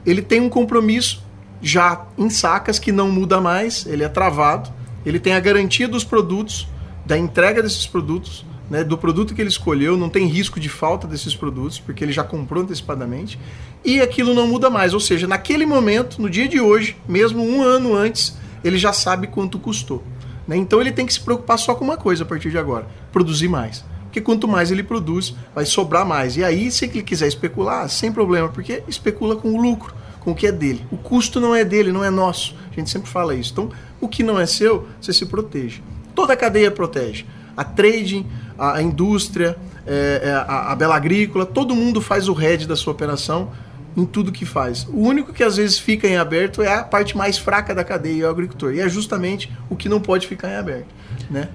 ele 0.06 0.22
tem 0.22 0.40
um 0.40 0.48
compromisso 0.48 1.22
já 1.60 2.06
em 2.16 2.30
sacas 2.30 2.78
que 2.78 2.90
não 2.90 3.10
muda 3.10 3.40
mais, 3.40 3.84
ele 3.86 4.02
é 4.02 4.08
travado, 4.08 4.70
ele 5.04 5.18
tem 5.18 5.34
a 5.34 5.40
garantia 5.40 5.86
dos 5.86 6.04
produtos, 6.04 6.66
da 7.04 7.18
entrega 7.18 7.62
desses 7.62 7.86
produtos, 7.86 8.46
né, 8.70 8.84
do 8.84 8.96
produto 8.96 9.34
que 9.34 9.42
ele 9.42 9.48
escolheu, 9.48 9.96
não 9.96 10.08
tem 10.08 10.26
risco 10.26 10.60
de 10.60 10.68
falta 10.68 11.06
desses 11.06 11.34
produtos, 11.34 11.78
porque 11.78 12.04
ele 12.04 12.12
já 12.12 12.22
comprou 12.22 12.62
antecipadamente, 12.62 13.38
e 13.84 14.00
aquilo 14.00 14.32
não 14.32 14.46
muda 14.46 14.70
mais. 14.70 14.94
Ou 14.94 15.00
seja, 15.00 15.26
naquele 15.26 15.66
momento, 15.66 16.22
no 16.22 16.30
dia 16.30 16.46
de 16.46 16.60
hoje, 16.60 16.96
mesmo 17.08 17.42
um 17.42 17.62
ano 17.62 17.96
antes, 17.96 18.38
ele 18.62 18.78
já 18.78 18.92
sabe 18.92 19.26
quanto 19.26 19.58
custou. 19.58 20.02
Né? 20.46 20.56
Então 20.56 20.80
ele 20.80 20.92
tem 20.92 21.06
que 21.06 21.12
se 21.12 21.20
preocupar 21.20 21.58
só 21.58 21.74
com 21.74 21.84
uma 21.84 21.96
coisa 21.96 22.24
a 22.24 22.26
partir 22.26 22.50
de 22.50 22.58
agora: 22.58 22.86
produzir 23.12 23.48
mais. 23.48 23.84
Porque 24.04 24.20
quanto 24.20 24.48
mais 24.48 24.72
ele 24.72 24.82
produz, 24.82 25.34
vai 25.54 25.64
sobrar 25.64 26.04
mais. 26.04 26.36
E 26.36 26.42
aí, 26.42 26.68
se 26.72 26.84
ele 26.84 27.00
quiser 27.00 27.28
especular, 27.28 27.88
sem 27.88 28.10
problema, 28.10 28.48
porque 28.48 28.82
especula 28.88 29.36
com 29.36 29.52
o 29.54 29.62
lucro, 29.62 29.94
com 30.18 30.32
o 30.32 30.34
que 30.34 30.48
é 30.48 30.52
dele. 30.52 30.84
O 30.90 30.96
custo 30.96 31.38
não 31.38 31.54
é 31.54 31.64
dele, 31.64 31.92
não 31.92 32.04
é 32.04 32.10
nosso. 32.10 32.56
A 32.72 32.74
gente 32.74 32.90
sempre 32.90 33.08
fala 33.08 33.36
isso. 33.36 33.52
Então, 33.52 33.70
o 34.00 34.08
que 34.08 34.24
não 34.24 34.40
é 34.40 34.46
seu, 34.46 34.88
você 35.00 35.12
se 35.12 35.26
protege. 35.26 35.80
Toda 36.12 36.32
a 36.32 36.36
cadeia 36.36 36.72
protege. 36.72 37.24
A 37.56 37.62
trading, 37.62 38.26
a 38.58 38.82
indústria, 38.82 39.56
é, 39.86 40.20
é, 40.24 40.32
a, 40.32 40.72
a 40.72 40.74
bela 40.74 40.96
agrícola, 40.96 41.46
todo 41.46 41.76
mundo 41.76 42.00
faz 42.00 42.28
o 42.28 42.32
head 42.32 42.66
da 42.66 42.74
sua 42.74 42.92
operação 42.92 43.50
em 43.96 44.04
tudo 44.04 44.32
que 44.32 44.44
faz. 44.44 44.86
O 44.88 45.00
único 45.00 45.32
que 45.32 45.42
às 45.42 45.56
vezes 45.56 45.78
fica 45.78 46.06
em 46.06 46.16
aberto 46.16 46.62
é 46.62 46.74
a 46.74 46.82
parte 46.82 47.16
mais 47.16 47.38
fraca 47.38 47.74
da 47.74 47.84
cadeia, 47.84 48.24
é 48.24 48.26
o 48.26 48.30
agricultor. 48.30 48.74
E 48.74 48.80
é 48.80 48.88
justamente 48.88 49.50
o 49.68 49.76
que 49.76 49.88
não 49.88 50.00
pode 50.00 50.26
ficar 50.26 50.50
em 50.50 50.56
aberto. 50.56 50.88
Né? 51.30 51.48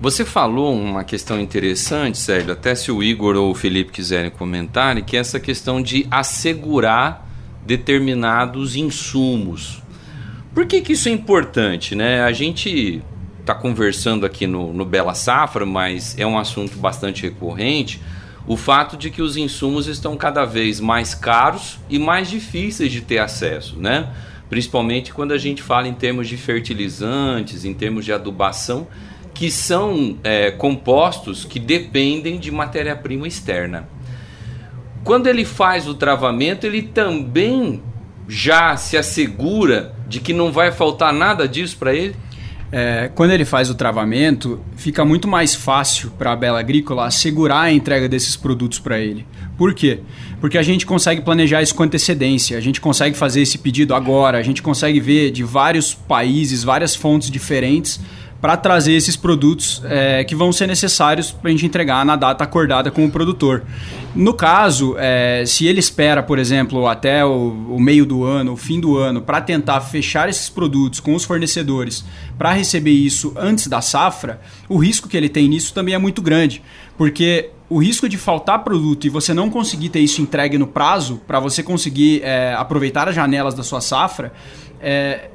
Você 0.00 0.24
falou 0.24 0.74
uma 0.74 1.04
questão 1.04 1.40
interessante, 1.40 2.18
Sérgio, 2.18 2.52
até 2.52 2.74
se 2.74 2.92
o 2.92 3.02
Igor 3.02 3.36
ou 3.36 3.50
o 3.50 3.54
Felipe 3.54 3.92
quiserem 3.92 4.30
comentar, 4.30 5.00
que 5.02 5.16
é 5.16 5.20
essa 5.20 5.40
questão 5.40 5.80
de 5.80 6.06
assegurar 6.10 7.26
determinados 7.64 8.76
insumos. 8.76 9.82
Por 10.54 10.66
que, 10.66 10.80
que 10.80 10.92
isso 10.92 11.08
é 11.08 11.12
importante? 11.12 11.94
Né? 11.94 12.22
A 12.22 12.32
gente 12.32 13.02
está 13.40 13.54
conversando 13.54 14.26
aqui 14.26 14.46
no, 14.46 14.72
no 14.72 14.84
Bela 14.84 15.14
Safra, 15.14 15.64
mas 15.64 16.18
é 16.18 16.26
um 16.26 16.38
assunto 16.38 16.76
bastante 16.78 17.22
recorrente 17.22 18.00
o 18.46 18.56
fato 18.56 18.96
de 18.96 19.10
que 19.10 19.20
os 19.20 19.36
insumos 19.36 19.86
estão 19.86 20.16
cada 20.16 20.44
vez 20.44 20.80
mais 20.80 21.14
caros 21.14 21.78
e 21.90 21.98
mais 21.98 22.30
difíceis 22.30 22.92
de 22.92 23.00
ter 23.00 23.18
acesso, 23.18 23.76
né? 23.78 24.08
Principalmente 24.48 25.12
quando 25.12 25.32
a 25.32 25.38
gente 25.38 25.62
fala 25.62 25.88
em 25.88 25.94
termos 25.94 26.28
de 26.28 26.36
fertilizantes, 26.36 27.64
em 27.64 27.74
termos 27.74 28.04
de 28.04 28.12
adubação, 28.12 28.86
que 29.34 29.50
são 29.50 30.16
é, 30.22 30.50
compostos 30.50 31.44
que 31.44 31.58
dependem 31.58 32.38
de 32.38 32.50
matéria-prima 32.50 33.26
externa. 33.26 33.88
Quando 35.02 35.26
ele 35.26 35.44
faz 35.44 35.86
o 35.88 35.94
travamento, 35.94 36.66
ele 36.66 36.82
também 36.82 37.82
já 38.28 38.76
se 38.76 38.96
assegura 38.96 39.94
de 40.08 40.20
que 40.20 40.32
não 40.32 40.50
vai 40.52 40.72
faltar 40.72 41.12
nada 41.12 41.46
disso 41.48 41.76
para 41.76 41.94
ele? 41.94 42.16
É, 42.72 43.10
quando 43.14 43.30
ele 43.30 43.44
faz 43.44 43.70
o 43.70 43.74
travamento, 43.74 44.60
fica 44.76 45.04
muito 45.04 45.28
mais 45.28 45.54
fácil 45.54 46.10
para 46.18 46.32
a 46.32 46.36
Bela 46.36 46.58
Agrícola 46.58 47.06
assegurar 47.06 47.64
a 47.64 47.72
entrega 47.72 48.08
desses 48.08 48.36
produtos 48.36 48.78
para 48.78 48.98
ele. 48.98 49.26
Por 49.56 49.72
quê? 49.72 50.00
Porque 50.40 50.58
a 50.58 50.62
gente 50.62 50.84
consegue 50.84 51.22
planejar 51.22 51.62
isso 51.62 51.74
com 51.74 51.82
antecedência, 51.82 52.58
a 52.58 52.60
gente 52.60 52.80
consegue 52.80 53.16
fazer 53.16 53.40
esse 53.40 53.58
pedido 53.58 53.94
agora, 53.94 54.38
a 54.38 54.42
gente 54.42 54.62
consegue 54.62 55.00
ver 55.00 55.30
de 55.30 55.42
vários 55.42 55.94
países, 55.94 56.62
várias 56.62 56.94
fontes 56.94 57.30
diferentes 57.30 58.00
para 58.46 58.56
trazer 58.56 58.92
esses 58.92 59.16
produtos 59.16 59.82
é, 59.86 60.22
que 60.22 60.32
vão 60.32 60.52
ser 60.52 60.68
necessários 60.68 61.32
para 61.32 61.48
a 61.48 61.50
gente 61.50 61.66
entregar 61.66 62.06
na 62.06 62.14
data 62.14 62.44
acordada 62.44 62.92
com 62.92 63.04
o 63.04 63.10
produtor. 63.10 63.64
No 64.14 64.32
caso, 64.34 64.94
é, 65.00 65.42
se 65.44 65.66
ele 65.66 65.80
espera, 65.80 66.22
por 66.22 66.38
exemplo, 66.38 66.86
até 66.86 67.24
o, 67.24 67.66
o 67.70 67.80
meio 67.80 68.06
do 68.06 68.22
ano, 68.22 68.52
o 68.52 68.56
fim 68.56 68.78
do 68.78 68.96
ano, 68.96 69.20
para 69.20 69.40
tentar 69.40 69.80
fechar 69.80 70.28
esses 70.28 70.48
produtos 70.48 71.00
com 71.00 71.12
os 71.16 71.24
fornecedores 71.24 72.04
para 72.38 72.52
receber 72.52 72.92
isso 72.92 73.34
antes 73.36 73.66
da 73.66 73.80
safra, 73.80 74.40
o 74.68 74.76
risco 74.76 75.08
que 75.08 75.16
ele 75.16 75.28
tem 75.28 75.48
nisso 75.48 75.74
também 75.74 75.96
é 75.96 75.98
muito 75.98 76.22
grande, 76.22 76.62
porque 76.96 77.50
o 77.68 77.82
risco 77.82 78.08
de 78.08 78.16
faltar 78.16 78.62
produto 78.62 79.08
e 79.08 79.10
você 79.10 79.34
não 79.34 79.50
conseguir 79.50 79.88
ter 79.88 79.98
isso 79.98 80.22
entregue 80.22 80.56
no 80.56 80.68
prazo 80.68 81.20
para 81.26 81.40
você 81.40 81.64
conseguir 81.64 82.22
é, 82.22 82.54
aproveitar 82.54 83.08
as 83.08 83.14
janelas 83.16 83.54
da 83.54 83.64
sua 83.64 83.80
safra, 83.80 84.32
é, 84.80 85.30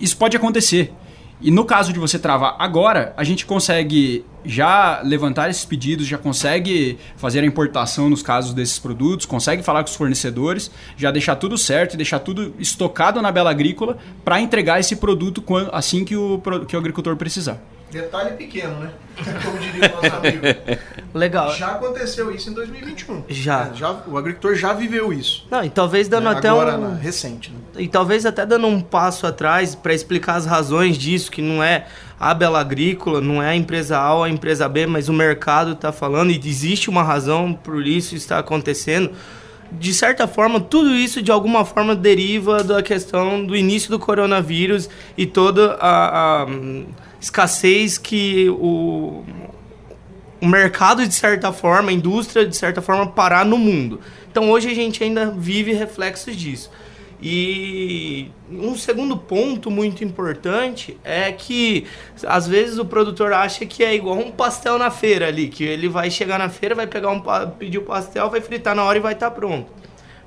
isso 0.00 0.16
pode 0.16 0.34
acontecer. 0.34 0.94
E 1.40 1.50
no 1.50 1.64
caso 1.64 1.92
de 1.92 1.98
você 1.98 2.18
travar 2.18 2.56
agora, 2.58 3.12
a 3.16 3.22
gente 3.22 3.44
consegue 3.44 4.24
já 4.44 5.00
levantar 5.02 5.50
esses 5.50 5.64
pedidos, 5.64 6.06
já 6.06 6.16
consegue 6.16 6.98
fazer 7.16 7.40
a 7.40 7.46
importação 7.46 8.08
nos 8.08 8.22
casos 8.22 8.54
desses 8.54 8.78
produtos, 8.78 9.26
consegue 9.26 9.62
falar 9.62 9.82
com 9.82 9.90
os 9.90 9.96
fornecedores, 9.96 10.70
já 10.96 11.10
deixar 11.10 11.36
tudo 11.36 11.58
certo 11.58 11.94
e 11.94 11.96
deixar 11.96 12.20
tudo 12.20 12.54
estocado 12.58 13.20
na 13.20 13.30
Bela 13.30 13.50
Agrícola 13.50 13.98
para 14.24 14.40
entregar 14.40 14.80
esse 14.80 14.96
produto 14.96 15.44
assim 15.72 16.04
que 16.04 16.16
o, 16.16 16.40
que 16.66 16.74
o 16.74 16.78
agricultor 16.78 17.16
precisar. 17.16 17.60
Detalhe 17.90 18.36
pequeno, 18.36 18.80
né? 18.80 18.90
Como 19.44 19.58
diria 19.58 19.88
o 19.88 20.02
nosso 20.02 20.16
amigo. 20.16 20.42
Legal. 21.14 21.54
Já 21.54 21.68
aconteceu 21.68 22.30
isso 22.34 22.50
em 22.50 22.52
2021. 22.52 23.24
Já. 23.28 23.70
É, 23.72 23.74
já 23.74 23.92
o 24.06 24.18
agricultor 24.18 24.54
já 24.54 24.72
viveu 24.72 25.12
isso. 25.12 25.46
Não, 25.50 25.64
e 25.64 25.70
talvez 25.70 26.08
dando 26.08 26.24
né? 26.24 26.32
até 26.32 26.48
Agora, 26.48 26.76
um. 26.76 26.96
recente. 26.96 27.50
Né? 27.50 27.58
E 27.78 27.88
talvez 27.88 28.26
até 28.26 28.44
dando 28.44 28.66
um 28.66 28.80
passo 28.80 29.26
atrás 29.26 29.74
para 29.74 29.94
explicar 29.94 30.34
as 30.34 30.46
razões 30.46 30.98
disso, 30.98 31.30
que 31.30 31.40
não 31.40 31.62
é 31.62 31.86
a 32.18 32.34
Bela 32.34 32.60
Agrícola, 32.60 33.20
não 33.20 33.42
é 33.42 33.50
a 33.50 33.56
empresa 33.56 33.98
A 33.98 34.14
ou 34.14 34.24
a 34.24 34.28
empresa 34.28 34.68
B, 34.68 34.86
mas 34.86 35.08
o 35.08 35.12
mercado 35.12 35.72
está 35.72 35.92
falando 35.92 36.30
e 36.30 36.40
existe 36.44 36.90
uma 36.90 37.02
razão 37.02 37.52
por 37.52 37.86
isso 37.86 38.14
está 38.14 38.38
acontecendo. 38.38 39.12
De 39.72 39.92
certa 39.92 40.28
forma, 40.28 40.60
tudo 40.60 40.94
isso 40.94 41.20
de 41.20 41.30
alguma 41.30 41.64
forma 41.64 41.94
deriva 41.94 42.62
da 42.62 42.82
questão 42.82 43.44
do 43.44 43.56
início 43.56 43.90
do 43.90 43.98
coronavírus 43.98 44.88
e 45.16 45.26
toda 45.26 45.76
a, 45.80 46.42
a 46.42 46.46
escassez 47.26 47.98
que 47.98 48.48
o, 48.50 49.24
o 50.40 50.46
mercado, 50.46 51.06
de 51.06 51.14
certa 51.14 51.52
forma, 51.52 51.90
a 51.90 51.92
indústria, 51.92 52.46
de 52.46 52.56
certa 52.56 52.80
forma, 52.80 53.06
parar 53.08 53.44
no 53.44 53.58
mundo. 53.58 54.00
Então, 54.30 54.50
hoje 54.50 54.70
a 54.70 54.74
gente 54.74 55.02
ainda 55.02 55.30
vive 55.30 55.72
reflexos 55.72 56.36
disso. 56.36 56.70
E 57.20 58.30
um 58.50 58.76
segundo 58.76 59.16
ponto 59.16 59.70
muito 59.70 60.04
importante 60.04 60.98
é 61.02 61.32
que 61.32 61.86
às 62.26 62.46
vezes 62.46 62.78
o 62.78 62.84
produtor 62.84 63.32
acha 63.32 63.64
que 63.64 63.82
é 63.82 63.94
igual 63.94 64.18
um 64.18 64.30
pastel 64.30 64.78
na 64.78 64.90
feira 64.90 65.26
ali, 65.26 65.48
que 65.48 65.64
ele 65.64 65.88
vai 65.88 66.10
chegar 66.10 66.38
na 66.38 66.50
feira, 66.50 66.74
vai 66.74 66.86
pegar 66.86 67.10
um 67.10 67.20
pedir 67.58 67.78
o 67.78 67.82
pastel, 67.82 68.28
vai 68.28 68.42
fritar 68.42 68.74
na 68.74 68.84
hora 68.84 68.98
e 68.98 69.00
vai 69.00 69.14
estar 69.14 69.30
tá 69.30 69.34
pronto. 69.34 69.66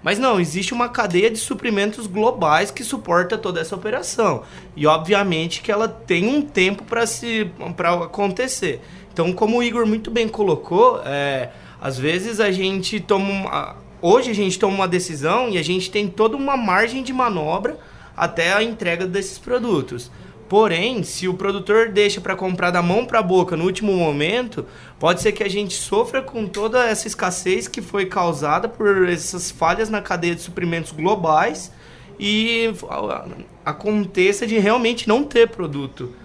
Mas 0.01 0.17
não, 0.17 0.39
existe 0.39 0.73
uma 0.73 0.87
cadeia 0.87 1.29
de 1.29 1.37
suprimentos 1.37 2.07
globais 2.07 2.71
que 2.71 2.83
suporta 2.83 3.37
toda 3.37 3.59
essa 3.59 3.75
operação. 3.75 4.43
E 4.75 4.87
obviamente 4.87 5.61
que 5.61 5.71
ela 5.71 5.87
tem 5.87 6.27
um 6.27 6.41
tempo 6.41 6.83
para 6.83 7.05
se 7.05 7.51
para 7.75 7.93
acontecer. 7.93 8.81
Então, 9.11 9.33
como 9.33 9.57
o 9.57 9.63
Igor 9.63 9.85
muito 9.85 10.09
bem 10.09 10.27
colocou, 10.27 11.01
é, 11.03 11.49
às 11.81 11.97
vezes 11.97 12.39
a 12.39 12.51
gente 12.51 12.99
toma 12.99 13.29
uma, 13.29 13.75
hoje 14.01 14.31
a 14.31 14.35
gente 14.35 14.57
toma 14.57 14.75
uma 14.75 14.87
decisão 14.87 15.49
e 15.49 15.57
a 15.57 15.63
gente 15.63 15.91
tem 15.91 16.07
toda 16.07 16.37
uma 16.37 16.55
margem 16.55 17.03
de 17.03 17.11
manobra 17.11 17.77
até 18.15 18.53
a 18.53 18.63
entrega 18.63 19.05
desses 19.05 19.37
produtos. 19.37 20.09
Porém, 20.49 21.03
se 21.03 21.27
o 21.27 21.35
produtor 21.35 21.89
deixa 21.89 22.19
para 22.19 22.35
comprar 22.35 22.71
da 22.71 22.81
mão 22.81 23.05
para 23.05 23.19
a 23.19 23.23
boca 23.23 23.55
no 23.55 23.65
último 23.65 23.95
momento, 23.95 24.65
pode 24.99 25.21
ser 25.21 25.31
que 25.31 25.43
a 25.43 25.47
gente 25.47 25.75
sofra 25.75 26.23
com 26.23 26.47
toda 26.47 26.83
essa 26.83 27.07
escassez 27.07 27.67
que 27.67 27.83
foi 27.83 28.07
causada 28.07 28.67
por 28.67 29.07
essas 29.07 29.51
falhas 29.51 29.91
na 29.91 30.01
cadeia 30.01 30.33
de 30.33 30.41
suprimentos 30.41 30.91
globais 30.91 31.71
e 32.19 32.73
aconteça 33.63 34.47
de 34.47 34.57
realmente 34.57 35.07
não 35.07 35.23
ter 35.23 35.49
produto. 35.49 36.15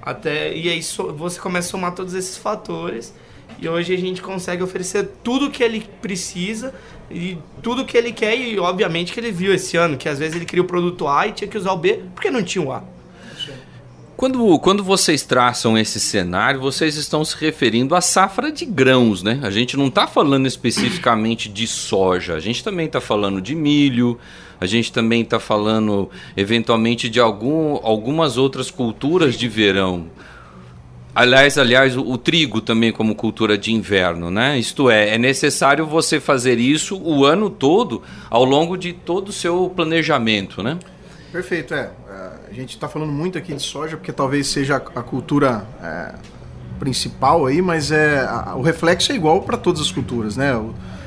Até 0.00 0.56
e 0.56 0.70
aí 0.70 0.80
você 1.14 1.38
começa 1.38 1.68
a 1.68 1.70
somar 1.70 1.94
todos 1.94 2.14
esses 2.14 2.38
fatores 2.38 3.12
e 3.58 3.68
hoje 3.68 3.92
a 3.92 3.98
gente 3.98 4.22
consegue 4.22 4.62
oferecer 4.62 5.10
tudo 5.22 5.50
que 5.50 5.62
ele 5.62 5.86
precisa 6.00 6.74
e 7.10 7.36
tudo 7.62 7.84
que 7.84 7.98
ele 7.98 8.12
quer 8.12 8.34
e 8.34 8.58
obviamente 8.58 9.12
que 9.12 9.20
ele 9.20 9.30
viu 9.30 9.52
esse 9.52 9.76
ano, 9.76 9.98
que 9.98 10.08
às 10.08 10.18
vezes 10.18 10.36
ele 10.36 10.46
queria 10.46 10.62
o 10.62 10.66
produto 10.66 11.06
A 11.06 11.26
e 11.26 11.32
tinha 11.32 11.48
que 11.48 11.58
usar 11.58 11.72
o 11.72 11.76
B 11.76 12.00
porque 12.14 12.30
não 12.30 12.42
tinha 12.42 12.64
o 12.64 12.72
A. 12.72 12.93
Quando, 14.16 14.58
quando 14.60 14.84
vocês 14.84 15.24
traçam 15.24 15.76
esse 15.76 15.98
cenário, 15.98 16.60
vocês 16.60 16.96
estão 16.96 17.24
se 17.24 17.36
referindo 17.36 17.96
à 17.96 18.00
safra 18.00 18.52
de 18.52 18.64
grãos, 18.64 19.24
né? 19.24 19.40
A 19.42 19.50
gente 19.50 19.76
não 19.76 19.88
está 19.88 20.06
falando 20.06 20.46
especificamente 20.46 21.48
de 21.48 21.66
soja, 21.66 22.34
a 22.34 22.40
gente 22.40 22.62
também 22.62 22.86
está 22.86 23.00
falando 23.00 23.40
de 23.40 23.56
milho, 23.56 24.18
a 24.60 24.66
gente 24.66 24.92
também 24.92 25.22
está 25.22 25.40
falando 25.40 26.08
eventualmente 26.36 27.08
de 27.08 27.18
algum, 27.18 27.80
algumas 27.82 28.36
outras 28.36 28.70
culturas 28.70 29.34
de 29.34 29.48
verão. 29.48 30.06
Aliás, 31.12 31.58
aliás, 31.58 31.96
o, 31.96 32.02
o, 32.02 32.16
trigo 32.16 32.60
também 32.60 32.92
como 32.92 33.16
cultura 33.16 33.58
de 33.58 33.72
inverno, 33.72 34.30
né? 34.30 34.58
Isto 34.58 34.90
é, 34.90 35.10
é 35.10 35.18
necessário 35.18 35.86
você 35.86 36.20
fazer 36.20 36.58
isso 36.58 37.00
o 37.02 37.24
ano 37.24 37.50
todo, 37.50 38.02
ao 38.30 38.44
longo 38.44 38.76
de 38.76 38.92
todo 38.92 39.28
o 39.28 39.32
seu 39.32 39.72
planejamento, 39.74 40.62
né? 40.62 40.78
Perfeito, 41.32 41.74
é. 41.74 41.90
Gente 42.54 42.76
está 42.76 42.88
falando 42.88 43.10
muito 43.10 43.36
aqui 43.36 43.52
de 43.52 43.60
soja 43.60 43.96
porque 43.96 44.12
talvez 44.12 44.46
seja 44.46 44.76
a, 44.76 45.02
cultura 45.02 45.66
é, 45.82 46.14
principal 46.78 47.46
aí, 47.46 47.60
mas 47.60 47.90
é 47.90 48.20
a, 48.20 48.54
o 48.54 48.62
reflexo 48.62 49.10
é 49.10 49.16
igual 49.16 49.42
para 49.42 49.56
todas 49.56 49.80
as 49.80 49.90
culturas, 49.90 50.36
né? 50.36 50.52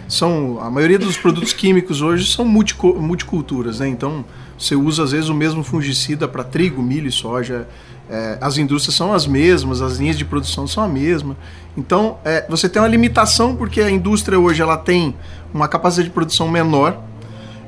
São 0.09 0.59
a 0.61 0.69
maioria 0.69 0.99
dos 0.99 1.17
produtos 1.17 1.53
químicos 1.53 2.01
hoje 2.01 2.29
são 2.29 2.43
multiculturas, 2.43 3.79
né? 3.79 3.87
Então 3.87 4.25
você 4.59 4.75
usa 4.75 5.03
às 5.03 5.13
vezes 5.13 5.29
o 5.29 5.33
mesmo 5.33 5.63
fungicida 5.63 6.27
para 6.27 6.43
trigo, 6.43 6.83
milho 6.83 7.07
e 7.07 7.11
soja 7.13 7.65
é, 8.09 8.37
as 8.41 8.57
indústrias 8.57 8.95
são 8.95 9.13
as 9.13 9.25
mesmas, 9.25 9.81
as 9.81 9.97
linhas 9.97 10.17
de 10.17 10.25
produção 10.25 10.67
são 10.67 10.83
a 10.83 10.87
mesma. 10.87 11.37
Então, 11.75 12.17
é, 12.23 12.45
você 12.49 12.67
tem 12.69 12.81
uma 12.81 12.87
limitação 12.87 13.55
porque 13.55 13.81
a 13.81 13.89
indústria 13.91 14.39
hoje 14.39 14.61
ela 14.61 14.77
tem 14.77 15.15
uma 15.53 15.67
capacidade 15.67 16.07
de 16.09 16.13
produção 16.13 16.49
menor 16.49 17.01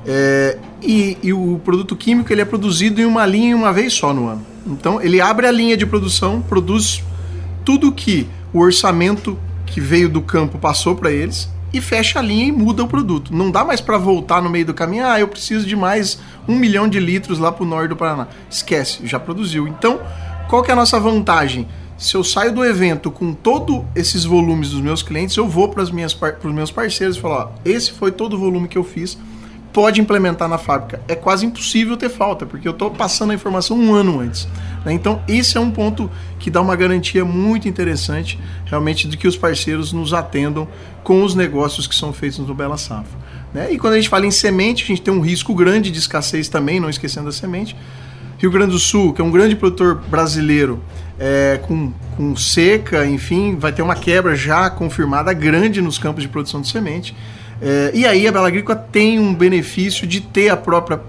é, 0.05 0.57
e, 0.81 1.17
e, 1.21 1.33
o 1.33 1.59
produto 1.63 1.95
químico 1.95 2.31
ele 2.31 2.41
é 2.41 2.45
produzido 2.45 3.01
em 3.01 3.05
uma 3.05 3.25
linha 3.25 3.55
uma 3.55 3.73
vez 3.73 3.93
só 3.93 4.13
no 4.13 4.27
ano. 4.27 4.45
Então, 4.65 5.01
ele 5.01 5.19
abre 5.19 5.45
a 5.45 5.51
linha 5.51 5.75
de 5.75 5.85
produção, 5.85 6.41
produz 6.41 7.03
tudo 7.65 7.91
que 7.91 8.27
o 8.53 8.59
orçamento 8.59 9.37
que 9.65 9.79
veio 9.79 10.09
do 10.09 10.21
campo 10.21 10.57
passou 10.57 10.95
para 10.95 11.11
eles 11.11 11.49
e 11.71 11.79
fecha 11.79 12.19
a 12.19 12.21
linha 12.21 12.45
e 12.45 12.51
muda 12.51 12.83
o 12.83 12.87
produto. 12.87 13.33
Não 13.33 13.51
dá 13.51 13.63
mais 13.63 13.81
para 13.81 13.97
voltar 13.97 14.41
no 14.41 14.49
meio 14.49 14.65
do 14.65 14.73
caminho. 14.73 15.05
Ah, 15.05 15.19
eu 15.19 15.27
preciso 15.27 15.65
de 15.65 15.75
mais 15.75 16.19
um 16.47 16.55
milhão 16.55 16.87
de 16.87 16.99
litros 16.99 17.37
lá 17.37 17.51
para 17.51 17.63
o 17.63 17.67
norte 17.67 17.89
do 17.89 17.95
Paraná. 17.95 18.27
Esquece, 18.49 19.05
já 19.05 19.19
produziu. 19.19 19.67
Então, 19.67 19.99
qual 20.47 20.63
que 20.63 20.71
é 20.71 20.73
a 20.73 20.77
nossa 20.77 20.99
vantagem? 20.99 21.67
Se 21.97 22.15
eu 22.15 22.23
saio 22.23 22.53
do 22.53 22.65
evento 22.65 23.11
com 23.11 23.33
todos 23.33 23.83
esses 23.93 24.23
volumes 24.23 24.69
dos 24.69 24.81
meus 24.81 25.03
clientes, 25.03 25.35
eu 25.35 25.47
vou 25.47 25.67
para 25.67 25.83
os 25.83 25.91
meus 25.91 26.71
parceiros 26.71 27.17
e 27.17 27.19
falo: 27.19 27.33
ó, 27.35 27.49
esse 27.63 27.91
foi 27.91 28.11
todo 28.11 28.35
o 28.35 28.39
volume 28.39 28.67
que 28.67 28.77
eu 28.77 28.83
fiz, 28.83 29.17
pode 29.71 30.01
implementar 30.01 30.47
na 30.47 30.57
fábrica. 30.57 31.01
É 31.07 31.15
quase 31.15 31.45
impossível 31.45 31.95
ter 31.95 32.09
falta, 32.09 32.45
porque 32.45 32.67
eu 32.67 32.71
estou 32.71 32.91
passando 32.91 33.31
a 33.31 33.33
informação 33.33 33.77
um 33.77 33.93
ano 33.93 34.19
antes. 34.19 34.47
Né? 34.85 34.93
Então, 34.93 35.21
esse 35.27 35.57
é 35.57 35.59
um 35.59 35.71
ponto 35.71 36.09
que 36.39 36.49
dá 36.49 36.61
uma 36.61 36.75
garantia 36.75 37.23
muito 37.23 37.67
interessante, 37.67 38.39
realmente, 38.65 39.07
de 39.07 39.17
que 39.17 39.27
os 39.27 39.37
parceiros 39.37 39.93
nos 39.93 40.13
atendam 40.13 40.67
com 41.03 41.23
os 41.23 41.35
negócios 41.35 41.87
que 41.87 41.95
são 41.95 42.11
feitos 42.11 42.39
no 42.39 42.53
Bela 42.53 42.77
Safra. 42.77 43.17
Né? 43.53 43.71
E 43.71 43.77
quando 43.77 43.93
a 43.93 43.95
gente 43.97 44.09
fala 44.09 44.25
em 44.25 44.31
semente, 44.31 44.83
a 44.83 44.87
gente 44.87 45.01
tem 45.01 45.13
um 45.13 45.21
risco 45.21 45.53
grande 45.53 45.91
de 45.91 45.99
escassez 45.99 46.47
também, 46.47 46.79
não 46.79 46.89
esquecendo 46.89 47.29
a 47.29 47.31
semente. 47.31 47.75
Rio 48.37 48.51
Grande 48.51 48.71
do 48.71 48.79
Sul, 48.79 49.11
que 49.11 49.21
é 49.21 49.23
um 49.23 49.31
grande 49.31 49.55
produtor 49.55 50.01
brasileiro, 50.09 50.81
é, 51.19 51.59
com, 51.63 51.91
com 52.15 52.35
seca, 52.37 53.05
enfim, 53.05 53.57
vai 53.57 53.73
ter 53.73 53.81
uma 53.81 53.95
quebra 53.95 54.33
já 54.33 54.69
confirmada 54.69 55.33
grande 55.33 55.81
nos 55.81 55.97
campos 55.97 56.23
de 56.23 56.29
produção 56.29 56.61
de 56.61 56.69
semente. 56.69 57.13
É, 57.61 57.91
e 57.93 58.05
aí 58.05 58.27
a 58.27 58.31
Bela 58.31 58.47
Agrícola 58.47 58.75
tem 58.75 59.19
um 59.19 59.33
benefício 59.33 60.07
de 60.07 60.21
ter 60.21 60.49
a 60.49 60.57
própria 60.57 61.01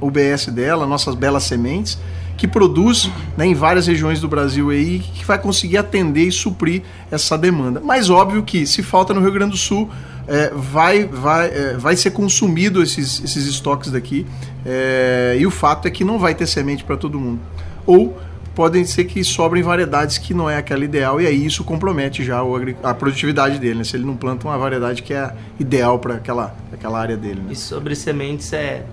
UBS 0.00 0.46
dela, 0.46 0.86
nossas 0.86 1.14
belas 1.14 1.44
sementes, 1.44 1.98
que 2.36 2.48
produz 2.48 3.10
né, 3.36 3.46
em 3.46 3.54
várias 3.54 3.86
regiões 3.86 4.20
do 4.20 4.28
Brasil 4.28 4.70
aí, 4.70 4.98
que 4.98 5.24
vai 5.24 5.38
conseguir 5.38 5.78
atender 5.78 6.26
e 6.26 6.32
suprir 6.32 6.82
essa 7.10 7.38
demanda. 7.38 7.80
Mas 7.82 8.10
óbvio 8.10 8.42
que 8.42 8.66
se 8.66 8.82
falta 8.82 9.14
no 9.14 9.20
Rio 9.20 9.32
Grande 9.32 9.52
do 9.52 9.56
Sul, 9.56 9.88
é, 10.26 10.50
vai, 10.54 11.04
vai, 11.04 11.46
é, 11.48 11.76
vai 11.76 11.96
ser 11.96 12.10
consumido 12.10 12.82
esses, 12.82 13.22
esses 13.22 13.46
estoques 13.46 13.90
daqui. 13.90 14.26
É, 14.66 15.36
e 15.38 15.46
o 15.46 15.50
fato 15.50 15.86
é 15.86 15.90
que 15.90 16.04
não 16.04 16.18
vai 16.18 16.34
ter 16.34 16.46
semente 16.46 16.82
para 16.82 16.96
todo 16.96 17.20
mundo. 17.20 17.40
Ou 17.86 18.18
podem 18.54 18.84
ser 18.84 19.04
que 19.04 19.22
sobrem 19.24 19.62
variedades 19.62 20.18
que 20.18 20.32
não 20.32 20.48
é 20.48 20.56
aquela 20.56 20.84
ideal, 20.84 21.20
e 21.20 21.26
aí 21.26 21.44
isso 21.44 21.64
compromete 21.64 22.24
já 22.24 22.40
a 22.82 22.94
produtividade 22.94 23.58
dele, 23.58 23.78
né? 23.78 23.84
se 23.84 23.96
ele 23.96 24.04
não 24.04 24.16
planta 24.16 24.46
uma 24.46 24.56
variedade 24.56 25.02
que 25.02 25.12
é 25.12 25.34
ideal 25.58 25.98
para 25.98 26.14
aquela, 26.14 26.54
aquela 26.72 26.98
área 26.98 27.16
dele. 27.16 27.40
Né? 27.40 27.52
E 27.52 27.56
sobre 27.56 27.94
sementes 27.94 28.52
é 28.52 28.84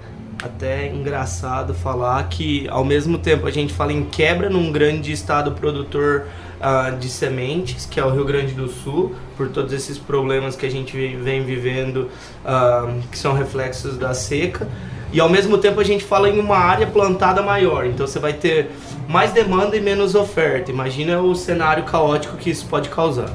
até 0.44 0.91
engraçado 0.91 1.74
falar 1.74 2.24
que 2.27 2.68
ao 2.70 2.84
mesmo 2.84 3.18
tempo 3.18 3.46
a 3.46 3.51
gente 3.51 3.74
fala 3.74 3.94
em 3.94 4.03
quebra 4.03 4.50
num 4.50 4.72
grande 4.72 5.12
estado 5.12 5.51
produtor 5.51 6.25
uh, 6.60 6.98
de 6.98 7.10
sementes, 7.10 7.86
que 7.86 8.00
é 8.00 8.06
o 8.06 8.10
Rio 8.10 8.25
Grande 8.25 8.53
do 8.53 8.68
Sul, 8.68 9.15
por 9.38 9.50
todos 9.50 9.72
esses 9.74 9.98
problemas 9.98 10.56
que 10.56 10.65
a 10.65 10.72
gente 10.72 10.96
vem 11.18 11.44
vivendo, 11.44 12.10
uh, 12.44 13.01
que 13.12 13.18
são 13.18 13.34
reflexos 13.34 13.98
da 13.98 14.13
seca. 14.13 14.68
E 15.13 15.20
ao 15.20 15.30
mesmo 15.30 15.58
tempo 15.58 15.80
a 15.80 15.84
gente 15.84 16.03
fala 16.03 16.30
em 16.30 16.39
uma 16.39 16.58
área 16.58 16.88
plantada 16.88 17.41
maior, 17.41 17.86
então 17.86 18.08
você 18.08 18.18
vai 18.18 18.34
ter 18.34 18.72
mais 19.12 19.34
demanda 19.34 19.75
e 19.75 19.82
menos 19.82 20.15
oferta. 20.15 20.72
Imagina 20.72 21.22
o 21.22 21.36
cenário 21.36 21.84
caótico 21.84 22.38
que 22.38 22.50
isso 22.50 22.65
pode 22.68 22.88
causar. 22.88 23.30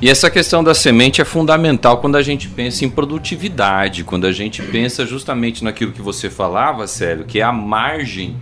E 0.00 0.08
essa 0.08 0.30
questão 0.30 0.64
da 0.64 0.74
semente 0.74 1.20
é 1.20 1.24
fundamental 1.24 1.98
quando 1.98 2.16
a 2.16 2.22
gente 2.22 2.48
pensa 2.48 2.84
em 2.84 2.90
produtividade, 2.90 4.02
quando 4.02 4.26
a 4.26 4.32
gente 4.32 4.62
pensa 4.62 5.06
justamente 5.06 5.62
naquilo 5.62 5.92
que 5.92 6.02
você 6.02 6.28
falava, 6.30 6.86
Célio, 6.86 7.24
que 7.24 7.40
é 7.40 7.42
a 7.42 7.52
margem 7.52 8.36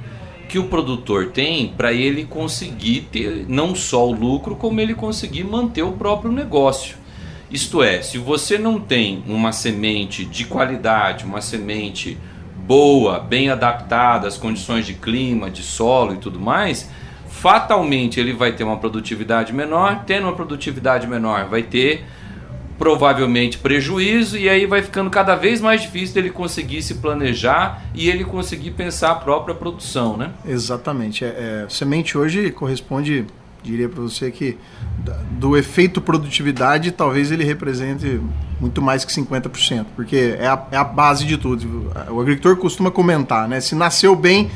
que 0.48 0.58
o 0.58 0.64
produtor 0.64 1.30
tem 1.32 1.68
para 1.76 1.92
ele 1.92 2.24
conseguir 2.24 3.08
ter 3.12 3.44
não 3.48 3.74
só 3.74 4.08
o 4.08 4.12
lucro, 4.12 4.54
como 4.54 4.80
ele 4.80 4.94
conseguir 4.94 5.44
manter 5.44 5.82
o 5.82 5.92
próprio 5.92 6.30
negócio. 6.30 6.96
Isto 7.50 7.82
é, 7.82 8.02
se 8.02 8.18
você 8.18 8.56
não 8.56 8.78
tem 8.78 9.22
uma 9.26 9.52
semente 9.52 10.24
de 10.24 10.44
qualidade, 10.44 11.24
uma 11.24 11.40
semente 11.40 12.16
boa, 12.72 13.20
bem 13.20 13.50
adaptada 13.50 14.26
às 14.26 14.38
condições 14.38 14.86
de 14.86 14.94
clima, 14.94 15.50
de 15.50 15.62
solo 15.62 16.14
e 16.14 16.16
tudo 16.16 16.40
mais, 16.40 16.88
fatalmente 17.28 18.18
ele 18.18 18.32
vai 18.32 18.52
ter 18.52 18.64
uma 18.64 18.78
produtividade 18.78 19.52
menor, 19.52 20.04
tendo 20.06 20.22
uma 20.22 20.32
produtividade 20.32 21.06
menor, 21.06 21.50
vai 21.50 21.62
ter 21.62 22.02
provavelmente 22.78 23.58
prejuízo 23.58 24.38
e 24.38 24.48
aí 24.48 24.64
vai 24.64 24.80
ficando 24.80 25.10
cada 25.10 25.34
vez 25.34 25.60
mais 25.60 25.82
difícil 25.82 26.14
dele 26.14 26.30
conseguir 26.30 26.80
se 26.80 26.94
planejar 26.94 27.82
e 27.94 28.08
ele 28.08 28.24
conseguir 28.24 28.70
pensar 28.70 29.10
a 29.10 29.16
própria 29.16 29.54
produção, 29.54 30.16
né? 30.16 30.30
Exatamente. 30.42 31.26
É, 31.26 31.28
é, 31.28 31.66
semente 31.68 32.16
hoje 32.16 32.50
corresponde, 32.50 33.26
diria 33.62 33.86
para 33.86 34.00
você 34.00 34.30
que 34.30 34.56
do 35.32 35.58
efeito 35.58 36.00
produtividade 36.00 36.90
talvez 36.90 37.30
ele 37.30 37.44
represente 37.44 38.18
muito 38.62 38.80
mais 38.80 39.04
que 39.04 39.12
50%, 39.12 39.86
porque 39.96 40.36
é 40.38 40.46
a, 40.46 40.66
é 40.70 40.76
a 40.76 40.84
base 40.84 41.26
de 41.26 41.36
tudo. 41.36 41.90
O 42.08 42.20
agricultor 42.20 42.56
costuma 42.56 42.92
comentar, 42.92 43.48
né? 43.48 43.60
Se 43.60 43.74
nasceu 43.74 44.14
bem 44.14 44.50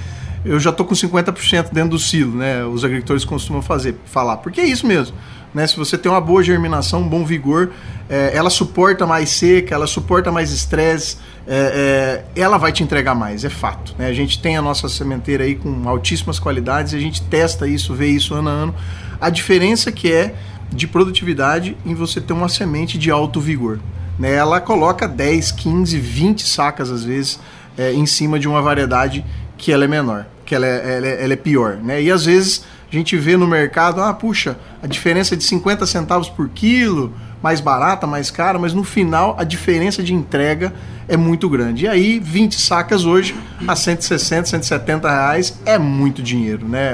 eu 0.44 0.60
já 0.60 0.70
estou 0.70 0.86
com 0.86 0.94
50% 0.94 1.72
dentro 1.72 1.90
do 1.90 1.98
silo, 1.98 2.36
né? 2.36 2.64
Os 2.64 2.84
agricultores 2.84 3.24
costumam 3.24 3.60
fazer, 3.60 3.96
falar, 4.04 4.36
porque 4.36 4.60
é 4.60 4.64
isso 4.64 4.86
mesmo. 4.86 5.16
Né? 5.52 5.66
Se 5.66 5.76
você 5.76 5.98
tem 5.98 6.10
uma 6.10 6.20
boa 6.20 6.40
germinação, 6.40 7.00
um 7.00 7.08
bom 7.08 7.24
vigor, 7.24 7.72
é, 8.08 8.30
ela 8.32 8.48
suporta 8.48 9.04
mais 9.04 9.30
seca, 9.30 9.74
ela 9.74 9.88
suporta 9.88 10.30
mais 10.30 10.52
estresse, 10.52 11.16
é, 11.48 12.22
é, 12.36 12.40
ela 12.40 12.58
vai 12.58 12.70
te 12.70 12.84
entregar 12.84 13.16
mais, 13.16 13.44
é 13.44 13.50
fato. 13.50 13.92
Né? 13.98 14.06
A 14.06 14.12
gente 14.12 14.40
tem 14.40 14.56
a 14.56 14.62
nossa 14.62 14.88
sementeira 14.88 15.42
aí 15.42 15.56
com 15.56 15.88
altíssimas 15.88 16.38
qualidades 16.38 16.94
a 16.94 16.98
gente 16.98 17.22
testa 17.22 17.66
isso, 17.66 17.92
vê 17.92 18.06
isso 18.06 18.32
ano 18.32 18.48
a 18.48 18.52
ano. 18.52 18.74
A 19.20 19.30
diferença 19.30 19.90
que 19.90 20.12
é 20.12 20.36
de 20.70 20.86
produtividade 20.86 21.76
em 21.84 21.94
você 21.94 22.20
ter 22.20 22.32
uma 22.32 22.48
semente 22.48 22.98
de 22.98 23.10
alto 23.10 23.40
vigor. 23.40 23.80
Né? 24.18 24.34
Ela 24.34 24.60
coloca 24.60 25.06
10, 25.06 25.52
15, 25.52 25.98
20 25.98 26.46
sacas 26.46 26.90
às 26.90 27.04
vezes 27.04 27.38
é, 27.76 27.92
em 27.92 28.06
cima 28.06 28.38
de 28.38 28.48
uma 28.48 28.62
variedade 28.62 29.24
que 29.56 29.72
ela 29.72 29.84
é 29.84 29.88
menor 29.88 30.26
que 30.46 30.54
ela 30.54 30.64
é, 30.64 30.96
ela 30.96 31.06
é, 31.06 31.24
ela 31.24 31.32
é 31.32 31.36
pior, 31.36 31.76
né? 31.76 32.00
E 32.00 32.10
às 32.10 32.24
vezes 32.24 32.64
a 32.90 32.94
gente 32.94 33.16
vê 33.16 33.36
no 33.36 33.46
mercado, 33.46 34.00
ah, 34.00 34.14
puxa, 34.14 34.56
a 34.80 34.86
diferença 34.86 35.34
é 35.34 35.36
de 35.36 35.42
50 35.42 35.84
centavos 35.84 36.28
por 36.28 36.48
quilo, 36.48 37.12
mais 37.42 37.60
barata, 37.60 38.06
mais 38.06 38.30
cara, 38.30 38.58
mas 38.58 38.72
no 38.72 38.84
final 38.84 39.34
a 39.38 39.44
diferença 39.44 40.02
de 40.02 40.14
entrega 40.14 40.72
é 41.08 41.16
muito 41.16 41.48
grande. 41.48 41.84
E 41.84 41.88
aí, 41.88 42.18
20 42.18 42.58
sacas 42.58 43.04
hoje 43.04 43.34
a 43.66 43.76
160, 43.76 44.46
170 44.48 45.08
reais 45.08 45.60
é 45.66 45.78
muito 45.78 46.22
dinheiro, 46.22 46.66
né? 46.66 46.78
É, 46.78 46.84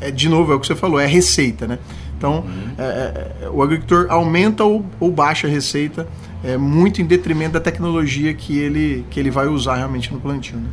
é, 0.00 0.06
é, 0.06 0.08
é 0.08 0.10
de 0.10 0.28
novo, 0.28 0.52
é 0.52 0.54
o 0.54 0.60
que 0.60 0.66
você 0.66 0.76
falou, 0.76 0.98
é 0.98 1.06
receita, 1.06 1.66
né? 1.66 1.78
Então, 2.24 2.36
uhum. 2.38 2.74
É, 2.78 3.42
é, 3.42 3.48
o 3.50 3.62
agricultor 3.62 4.06
aumenta 4.08 4.64
ou, 4.64 4.82
ou 4.98 5.10
baixa 5.10 5.46
a 5.46 5.50
receita 5.50 6.08
é, 6.42 6.56
muito 6.56 7.02
em 7.02 7.04
detrimento 7.04 7.52
da 7.52 7.60
tecnologia 7.60 8.32
que 8.32 8.58
ele, 8.58 9.04
que 9.10 9.20
ele 9.20 9.30
vai 9.30 9.46
usar 9.46 9.76
realmente 9.76 10.10
no 10.10 10.18
plantio. 10.18 10.56
Né? 10.56 10.68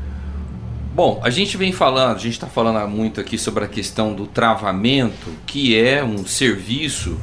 Bom, 0.95 1.19
a 1.21 1.29
gente 1.29 1.57
vem 1.57 1.73
falando, 1.73 2.15
a 2.15 2.19
gente 2.19 2.33
está 2.33 2.47
falando 2.47 2.87
muito 2.89 3.19
aqui 3.19 3.37
sobre 3.37 3.65
a 3.65 3.67
questão 3.67 4.13
do 4.13 4.27
travamento, 4.27 5.29
que 5.45 5.77
é 5.77 6.01
um 6.01 6.25
serviço 6.25 7.17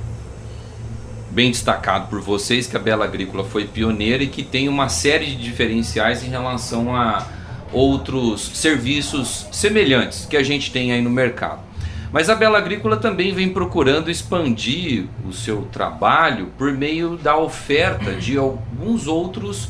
bem 1.31 1.51
destacado 1.51 2.09
por 2.09 2.21
vocês, 2.21 2.67
que 2.67 2.77
a 2.77 2.81
Bela 2.81 3.07
Agrícola 3.07 3.45
foi 3.45 3.67
pioneira 3.67 4.23
e 4.23 4.27
que 4.27 4.43
tem 4.43 4.69
uma 4.69 4.91
série 4.91 5.25
de 5.27 5.37
diferenciais 5.37 6.23
em 6.23 6.29
relação 6.29 6.95
a 6.95 7.27
outros 7.73 8.51
serviços 8.55 9.47
semelhantes 9.53 10.27
que 10.27 10.37
a 10.37 10.43
gente 10.43 10.71
tem 10.71 10.93
aí 10.93 11.01
no 11.01 11.11
mercado. 11.11 11.68
Mas 12.12 12.31
a 12.31 12.35
Bela 12.35 12.59
Agrícola 12.59 12.97
também 12.97 13.35
vem 13.35 13.51
procurando 13.51 14.11
expandir 14.11 15.07
o 15.27 15.33
seu 15.33 15.62
trabalho 15.73 16.53
por 16.57 16.73
meio 16.73 17.16
da 17.16 17.37
oferta 17.37 18.14
de 18.14 18.38
alguns 18.38 19.07
outros 19.07 19.68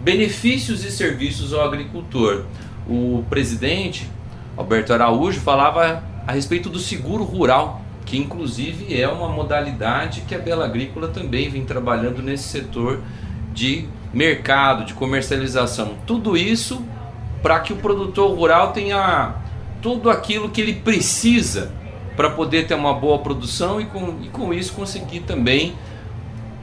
benefícios 0.00 0.84
e 0.84 0.90
serviços 0.90 1.52
ao 1.52 1.64
agricultor 1.64 2.44
o 2.88 3.24
presidente 3.28 4.08
Alberto 4.56 4.92
Araújo 4.92 5.40
falava 5.40 6.02
a 6.26 6.32
respeito 6.32 6.68
do 6.68 6.78
seguro 6.78 7.24
rural, 7.24 7.82
que 8.04 8.16
inclusive 8.16 9.00
é 9.00 9.08
uma 9.08 9.28
modalidade 9.28 10.22
que 10.22 10.34
a 10.34 10.38
Bela 10.38 10.64
Agrícola 10.64 11.08
também 11.08 11.48
vem 11.48 11.64
trabalhando 11.64 12.22
nesse 12.22 12.48
setor 12.48 13.00
de 13.52 13.86
mercado, 14.12 14.84
de 14.84 14.94
comercialização. 14.94 15.94
Tudo 16.06 16.36
isso 16.36 16.84
para 17.42 17.60
que 17.60 17.72
o 17.72 17.76
produtor 17.76 18.36
rural 18.36 18.72
tenha 18.72 19.34
tudo 19.82 20.08
aquilo 20.08 20.48
que 20.48 20.60
ele 20.60 20.74
precisa 20.74 21.70
para 22.16 22.30
poder 22.30 22.66
ter 22.66 22.74
uma 22.74 22.94
boa 22.94 23.18
produção 23.18 23.80
e 23.80 23.84
com, 23.86 24.14
e 24.22 24.28
com 24.28 24.54
isso 24.54 24.72
conseguir 24.72 25.20
também 25.20 25.74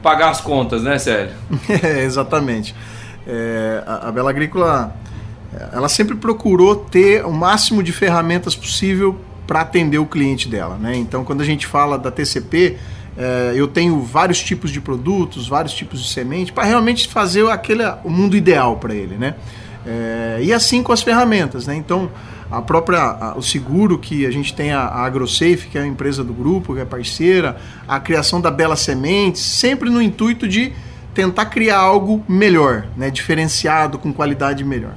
pagar 0.02 0.30
as 0.30 0.40
contas, 0.42 0.82
né, 0.82 0.98
Sérgio? 0.98 1.36
É, 1.84 2.04
exatamente. 2.04 2.74
É, 3.28 3.84
a, 3.86 4.08
a 4.08 4.12
Bela 4.12 4.30
Agrícola 4.30 4.96
ela 5.74 5.90
sempre 5.90 6.16
procurou 6.16 6.76
ter 6.76 7.26
o 7.26 7.32
máximo 7.32 7.82
de 7.82 7.92
ferramentas 7.92 8.56
possível 8.56 9.20
para 9.48 9.62
atender 9.62 9.98
o 9.98 10.06
cliente 10.06 10.48
dela. 10.48 10.78
Né? 10.78 10.96
Então, 10.96 11.24
quando 11.24 11.42
a 11.42 11.46
gente 11.46 11.66
fala 11.66 11.98
da 11.98 12.12
TCP, 12.12 12.78
é, 13.18 13.54
eu 13.56 13.68
tenho 13.68 14.00
vários 14.02 14.42
tipos 14.42 14.72
de 14.72 14.80
produtos, 14.80 15.48
vários 15.48 15.74
tipos 15.74 16.02
de 16.02 16.08
semente, 16.10 16.54
para 16.54 16.66
realmente 16.66 17.08
fazer 17.08 17.48
aquele, 17.50 17.84
o 18.04 18.10
mundo 18.10 18.38
ideal 18.38 18.78
para 18.78 18.94
ele. 18.94 19.16
Né? 19.16 19.34
É, 19.86 20.40
e 20.42 20.54
assim 20.54 20.84
com 20.84 20.92
as 20.92 21.02
ferramentas. 21.02 21.66
Né? 21.66 21.76
Então, 21.76 22.12
a 22.52 22.62
própria 22.62 23.00
a, 23.00 23.38
o 23.38 23.44
seguro 23.44 23.98
que 24.00 24.26
a 24.26 24.32
gente 24.32 24.54
tem 24.54 24.72
a, 24.72 24.82
a 24.82 25.06
AgroSafe, 25.06 25.68
que 25.72 25.78
é 25.78 25.82
a 25.82 25.88
empresa 25.88 26.24
do 26.24 26.34
grupo, 26.34 26.74
que 26.74 26.80
é 26.80 26.86
parceira, 26.86 27.58
a 27.88 28.00
criação 28.00 28.42
da 28.42 28.50
Bela 28.50 28.76
Sementes, 28.76 29.42
sempre 29.42 29.90
no 29.90 30.02
intuito 30.02 30.48
de 30.48 30.74
tentar 31.14 31.46
criar 31.48 31.78
algo 31.78 32.24
melhor, 32.28 32.88
né, 32.96 33.10
diferenciado, 33.10 33.98
com 33.98 34.14
qualidade 34.14 34.64
melhor. 34.64 34.94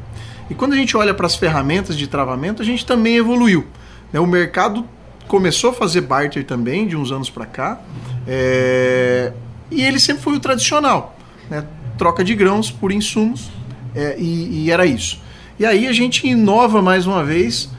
E 0.49 0.55
quando 0.55 0.73
a 0.73 0.77
gente 0.77 0.97
olha 0.97 1.15
para 1.15 1.27
as 1.27 1.37
ferramentas 1.37 1.97
de 1.97 2.07
travamento, 2.07 2.62
a 2.62 2.65
gente 2.65 2.85
também 2.85 3.17
evoluiu. 3.17 3.67
Né? 4.12 4.21
O 4.21 4.27
mercado 4.27 4.85
começou 5.27 5.71
a 5.71 5.73
fazer 5.73 6.03
barter 6.03 6.45
também, 6.45 6.87
de 6.87 6.97
uns 6.97 7.11
anos 7.11 7.31
para 7.31 7.47
cá, 7.47 7.81
é... 8.27 9.33
e 9.71 9.83
ele 9.83 9.99
sempre 9.99 10.23
foi 10.23 10.35
o 10.35 10.41
tradicional. 10.41 11.17
Né? 11.49 11.65
Troca 11.97 12.23
de 12.23 12.35
grãos 12.35 12.71
por 12.71 12.93
insumos, 12.93 13.51
é, 13.95 14.17
e, 14.19 14.65
e 14.65 14.71
era 14.71 14.87
isso. 14.87 15.21
E 15.59 15.67
aí 15.67 15.87
a 15.87 15.93
gente 15.93 16.27
inova 16.27 16.81
mais 16.81 17.07
uma 17.07 17.23
vez 17.23 17.71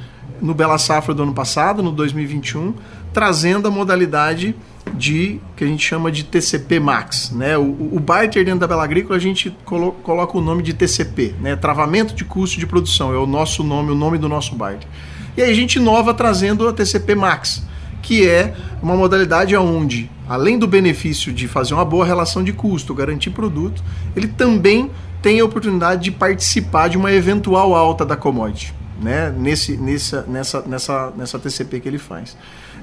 no 0.41 0.53
Bela 0.53 0.77
Safra 0.77 1.13
do 1.13 1.23
ano 1.23 1.33
passado, 1.33 1.81
no 1.81 1.91
2021, 1.91 2.73
trazendo 3.13 3.67
a 3.67 3.71
modalidade 3.71 4.55
de 4.95 5.39
que 5.55 5.63
a 5.63 5.67
gente 5.67 5.83
chama 5.83 6.11
de 6.11 6.23
TCP 6.23 6.79
Max, 6.79 7.31
né? 7.31 7.57
O, 7.57 7.63
o 7.63 8.03
dentro 8.33 8.59
da 8.59 8.67
Bela 8.67 8.83
Agrícola 8.83 9.15
a 9.15 9.19
gente 9.19 9.55
colo, 9.63 9.93
coloca 10.03 10.37
o 10.37 10.41
nome 10.41 10.61
de 10.61 10.73
TCP, 10.73 11.35
né? 11.39 11.55
Travamento 11.55 12.13
de 12.13 12.25
custo 12.25 12.59
de 12.59 12.67
produção 12.67 13.13
é 13.13 13.17
o 13.17 13.25
nosso 13.25 13.63
nome, 13.63 13.91
o 13.91 13.95
nome 13.95 14.17
do 14.17 14.27
nosso 14.27 14.55
barter. 14.55 14.87
E 15.35 15.41
aí 15.41 15.49
a 15.49 15.55
gente 15.55 15.75
inova 15.75 16.13
trazendo 16.13 16.67
a 16.67 16.73
TCP 16.73 17.15
Max, 17.15 17.63
que 18.01 18.27
é 18.27 18.53
uma 18.81 18.95
modalidade 18.95 19.55
onde, 19.55 20.11
além 20.27 20.59
do 20.59 20.67
benefício 20.67 21.31
de 21.31 21.47
fazer 21.47 21.73
uma 21.73 21.85
boa 21.85 22.05
relação 22.05 22.43
de 22.43 22.51
custo, 22.51 22.93
garantir 22.93 23.31
produto, 23.31 23.81
ele 24.15 24.27
também 24.27 24.91
tem 25.23 25.39
a 25.39 25.45
oportunidade 25.45 26.03
de 26.03 26.11
participar 26.11 26.89
de 26.89 26.97
uma 26.97 27.11
eventual 27.11 27.73
alta 27.73 28.05
da 28.05 28.17
commodity, 28.17 28.73
né? 29.01 29.33
Nesse, 29.35 29.77
nessa, 29.77 30.23
nessa, 30.27 30.61
nessa, 30.63 31.13
nessa 31.15 31.39
TCP 31.39 31.79
que 31.79 31.87
ele 31.87 31.97
faz. 31.97 32.35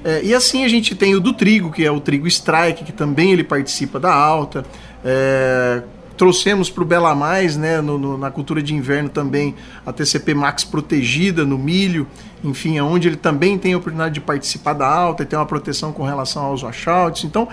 É, 0.03 0.23
e 0.23 0.33
assim 0.33 0.65
a 0.65 0.67
gente 0.67 0.95
tem 0.95 1.13
o 1.13 1.19
do 1.19 1.33
trigo, 1.33 1.71
que 1.71 1.85
é 1.85 1.91
o 1.91 1.99
trigo 1.99 2.27
strike, 2.27 2.83
que 2.83 2.91
também 2.91 3.31
ele 3.31 3.43
participa 3.43 3.99
da 3.99 4.11
alta. 4.11 4.65
É, 5.05 5.83
trouxemos 6.17 6.67
para 6.67 6.81
o 6.81 6.85
Bela 6.85 7.13
Mais, 7.13 7.55
né, 7.55 7.79
no, 7.79 7.99
no, 7.99 8.17
na 8.17 8.31
cultura 8.31 8.61
de 8.61 8.73
inverno 8.73 9.09
também, 9.09 9.53
a 9.85 9.93
TCP 9.93 10.33
Max 10.33 10.63
protegida 10.63 11.45
no 11.45 11.59
milho, 11.59 12.07
enfim, 12.43 12.79
onde 12.79 13.07
ele 13.07 13.15
também 13.17 13.57
tem 13.57 13.73
a 13.73 13.77
oportunidade 13.77 14.15
de 14.15 14.21
participar 14.21 14.73
da 14.73 14.87
alta 14.87 15.21
e 15.21 15.25
tem 15.27 15.37
uma 15.37 15.45
proteção 15.45 15.93
com 15.93 16.03
relação 16.03 16.43
aos 16.43 16.63
washouts. 16.63 17.23
Então, 17.23 17.47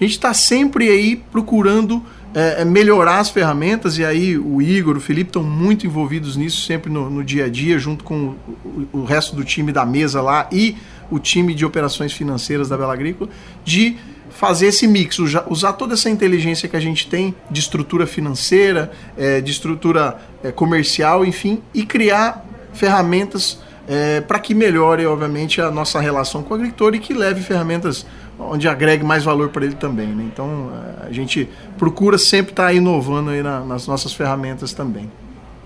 a 0.00 0.04
gente 0.04 0.12
está 0.12 0.32
sempre 0.32 0.88
aí 0.88 1.16
procurando 1.16 2.04
é, 2.34 2.62
é, 2.62 2.64
melhorar 2.64 3.18
as 3.18 3.30
ferramentas, 3.30 3.98
e 3.98 4.04
aí 4.04 4.36
o 4.36 4.60
Igor, 4.60 4.96
o 4.96 5.00
Felipe 5.00 5.30
estão 5.30 5.42
muito 5.42 5.86
envolvidos 5.86 6.36
nisso 6.36 6.62
sempre 6.62 6.92
no, 6.92 7.08
no 7.08 7.24
dia 7.24 7.46
a 7.46 7.48
dia, 7.48 7.78
junto 7.78 8.04
com 8.04 8.34
o, 8.64 8.88
o, 8.92 9.04
resto 9.04 9.34
do 9.34 9.44
time 9.44 9.72
da 9.72 9.86
mesa 9.86 10.20
lá 10.20 10.48
e 10.52 10.76
o 11.10 11.18
time 11.18 11.54
de 11.54 11.64
operações 11.64 12.12
financeiras 12.12 12.68
da 12.68 12.76
Bela 12.76 12.92
Agrícola, 12.92 13.30
de 13.64 13.96
fazer 14.30 14.66
esse 14.66 14.86
mix, 14.86 15.18
usar 15.18 15.72
toda 15.72 15.94
essa 15.94 16.10
inteligência 16.10 16.68
que 16.68 16.76
a 16.76 16.80
gente 16.80 17.08
tem 17.08 17.34
de 17.50 17.60
estrutura 17.60 18.06
financeira, 18.06 18.92
é, 19.16 19.40
de 19.40 19.50
estrutura 19.50 20.18
é, 20.42 20.52
comercial, 20.52 21.24
enfim, 21.24 21.62
e 21.72 21.84
criar 21.84 22.44
ferramentas 22.74 23.58
é, 23.88 24.20
para 24.20 24.38
que 24.38 24.54
melhore, 24.54 25.06
obviamente, 25.06 25.62
a 25.62 25.70
nossa 25.70 25.98
relação 25.98 26.42
com 26.42 26.52
o 26.52 26.56
agricultor 26.56 26.94
e 26.94 26.98
que 26.98 27.14
leve 27.14 27.40
ferramentas 27.40 28.04
onde 28.38 28.68
agregue 28.68 29.04
mais 29.04 29.24
valor 29.24 29.48
para 29.48 29.64
ele 29.64 29.74
também. 29.74 30.08
Né? 30.08 30.24
Então 30.32 30.70
a 31.00 31.12
gente 31.12 31.48
procura 31.76 32.18
sempre 32.18 32.52
estar 32.52 32.66
tá 32.66 32.72
inovando 32.72 33.30
aí 33.30 33.42
na, 33.42 33.60
nas 33.60 33.86
nossas 33.86 34.12
ferramentas 34.12 34.72
também. 34.72 35.10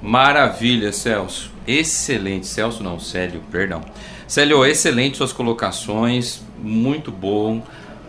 Maravilha, 0.00 0.92
Celso. 0.92 1.52
Excelente. 1.66 2.46
Celso 2.46 2.82
não, 2.82 2.98
Célio, 2.98 3.40
perdão. 3.50 3.82
Célio, 4.26 4.64
excelente 4.64 5.16
suas 5.16 5.32
colocações, 5.32 6.42
muito 6.58 7.12
bom. 7.12 7.62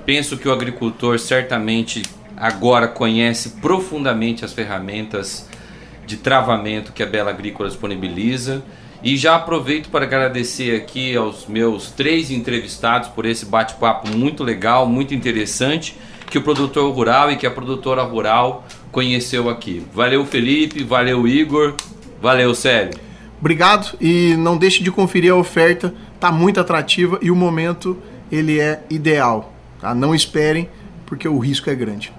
Penso 0.06 0.38
que 0.38 0.47
o 0.47 0.54
agricultor 0.54 1.19
certamente 1.19 2.02
agora 2.36 2.88
conhece 2.88 3.49
profundamente 3.62 4.43
as 4.43 4.54
ferramentas 4.54 5.47
de 6.06 6.17
travamento 6.17 6.91
que 6.91 7.04
a 7.04 7.06
Bela 7.06 7.30
Agrícola 7.30 7.69
disponibiliza 7.69 8.63
e 9.03 9.17
já 9.17 9.35
aproveito 9.35 9.89
para 9.89 10.05
agradecer 10.05 10.75
aqui 10.75 11.15
aos 11.15 11.45
meus 11.45 11.91
três 11.91 12.31
entrevistados 12.31 13.09
por 13.09 13.25
esse 13.25 13.45
bate-papo 13.45 14.07
muito 14.15 14.43
legal, 14.43 14.87
muito 14.87 15.13
interessante, 15.13 15.97
que 16.29 16.37
o 16.37 16.41
produtor 16.41 16.91
rural 16.93 17.29
e 17.29 17.35
que 17.35 17.45
a 17.45 17.51
produtora 17.51 18.01
rural 18.01 18.65
conheceu 18.91 19.49
aqui. 19.49 19.85
Valeu, 19.93 20.25
Felipe, 20.25 20.83
valeu, 20.83 21.27
Igor, 21.27 21.75
valeu, 22.21 22.55
Célio. 22.55 22.97
Obrigado 23.39 23.97
e 23.99 24.35
não 24.37 24.57
deixe 24.57 24.81
de 24.81 24.89
conferir 24.89 25.33
a 25.33 25.35
oferta, 25.35 25.93
tá 26.17 26.31
muito 26.31 26.61
atrativa 26.61 27.19
e 27.21 27.29
o 27.29 27.35
momento 27.35 28.01
ele 28.31 28.59
é 28.59 28.83
ideal. 28.89 29.53
Tá? 29.81 29.93
Não 29.93 30.15
esperem, 30.15 30.69
porque 31.05 31.27
o 31.27 31.37
risco 31.39 31.69
é 31.69 31.75
grande. 31.75 32.13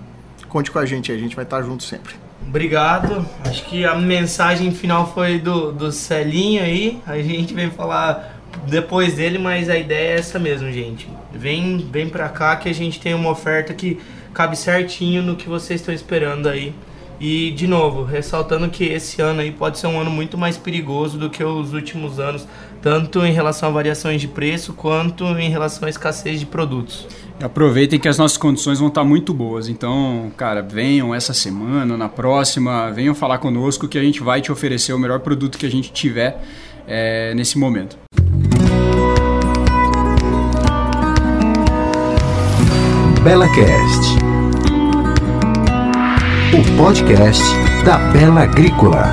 Conte 0.51 0.71
com 0.71 0.79
a 0.79 0.85
gente, 0.85 1.11
a 1.11 1.17
gente 1.17 1.35
vai 1.35 1.45
estar 1.45 1.63
junto 1.63 1.83
sempre. 1.83 2.24
Obrigado. 2.47 3.27
Acho 3.45 3.65
que 3.65 3.85
a 3.85 3.95
mensagem 3.95 4.73
final 4.73 5.13
foi 5.13 5.39
do, 5.39 5.73
do 5.73 5.91
Celinho 5.91 6.63
aí. 6.63 7.01
A 7.07 7.19
gente 7.19 7.53
vem 7.53 7.71
falar 7.71 8.41
depois 8.69 9.15
dele, 9.15 9.39
mas 9.39 9.69
a 9.69 9.77
ideia 9.77 10.15
é 10.15 10.19
essa 10.19 10.39
mesmo, 10.39 10.71
gente. 10.71 11.09
Vem, 11.33 11.79
vem 11.91 12.09
pra 12.09 12.29
cá 12.29 12.57
que 12.57 12.69
a 12.69 12.75
gente 12.75 13.01
tem 13.01 13.15
uma 13.15 13.31
oferta 13.31 13.75
que 13.75 14.01
cabe 14.33 14.57
certinho 14.57 15.23
no 15.23 15.37
que 15.37 15.49
vocês 15.49 15.81
estão 15.81 15.95
esperando 15.95 16.49
aí. 16.49 16.75
E, 17.21 17.53
de 17.53 17.67
novo, 17.67 18.03
ressaltando 18.05 18.69
que 18.69 18.85
esse 18.85 19.23
ano 19.23 19.41
aí 19.41 19.53
pode 19.53 19.79
ser 19.79 19.87
um 19.87 20.01
ano 20.01 20.11
muito 20.11 20.37
mais 20.37 20.57
perigoso 20.57 21.17
do 21.17 21.31
que 21.31 21.43
os 21.45 21.73
últimos 21.73 22.19
anos, 22.19 22.47
tanto 22.83 23.25
em 23.25 23.33
relação 23.33 23.69
a 23.69 23.73
variações 23.73 24.21
de 24.21 24.29
preço 24.29 24.73
quanto 24.73 25.25
em 25.39 25.49
relação 25.49 25.87
à 25.87 25.91
escassez 25.91 26.41
de 26.41 26.47
produtos. 26.47 27.07
Aproveitem 27.43 27.99
que 27.99 28.09
as 28.09 28.19
nossas 28.19 28.37
condições 28.37 28.79
vão 28.79 28.89
estar 28.89 29.05
muito 29.05 29.33
boas. 29.33 29.69
Então, 29.69 30.31
cara, 30.37 30.61
venham 30.61 31.15
essa 31.15 31.33
semana, 31.33 31.97
na 31.97 32.09
próxima, 32.09 32.91
venham 32.91 33.15
falar 33.15 33.39
conosco 33.39 33.89
que 33.89 33.99
a 33.99 34.03
gente 34.03 34.23
vai 34.23 34.41
te 34.41 34.53
oferecer 34.53 34.93
o 34.93 34.99
melhor 34.99 35.21
produto 35.21 35.57
que 35.57 35.67
a 35.67 35.71
gente 35.71 35.93
tiver 35.93 36.43
é, 36.87 37.33
nesse 37.35 37.59
momento. 37.59 37.97
Bela 43.25 43.49
Cast, 43.55 44.24
o 46.55 46.77
podcast 46.77 47.43
da 47.85 47.99
Bela 48.13 48.43
Agrícola. 48.43 49.13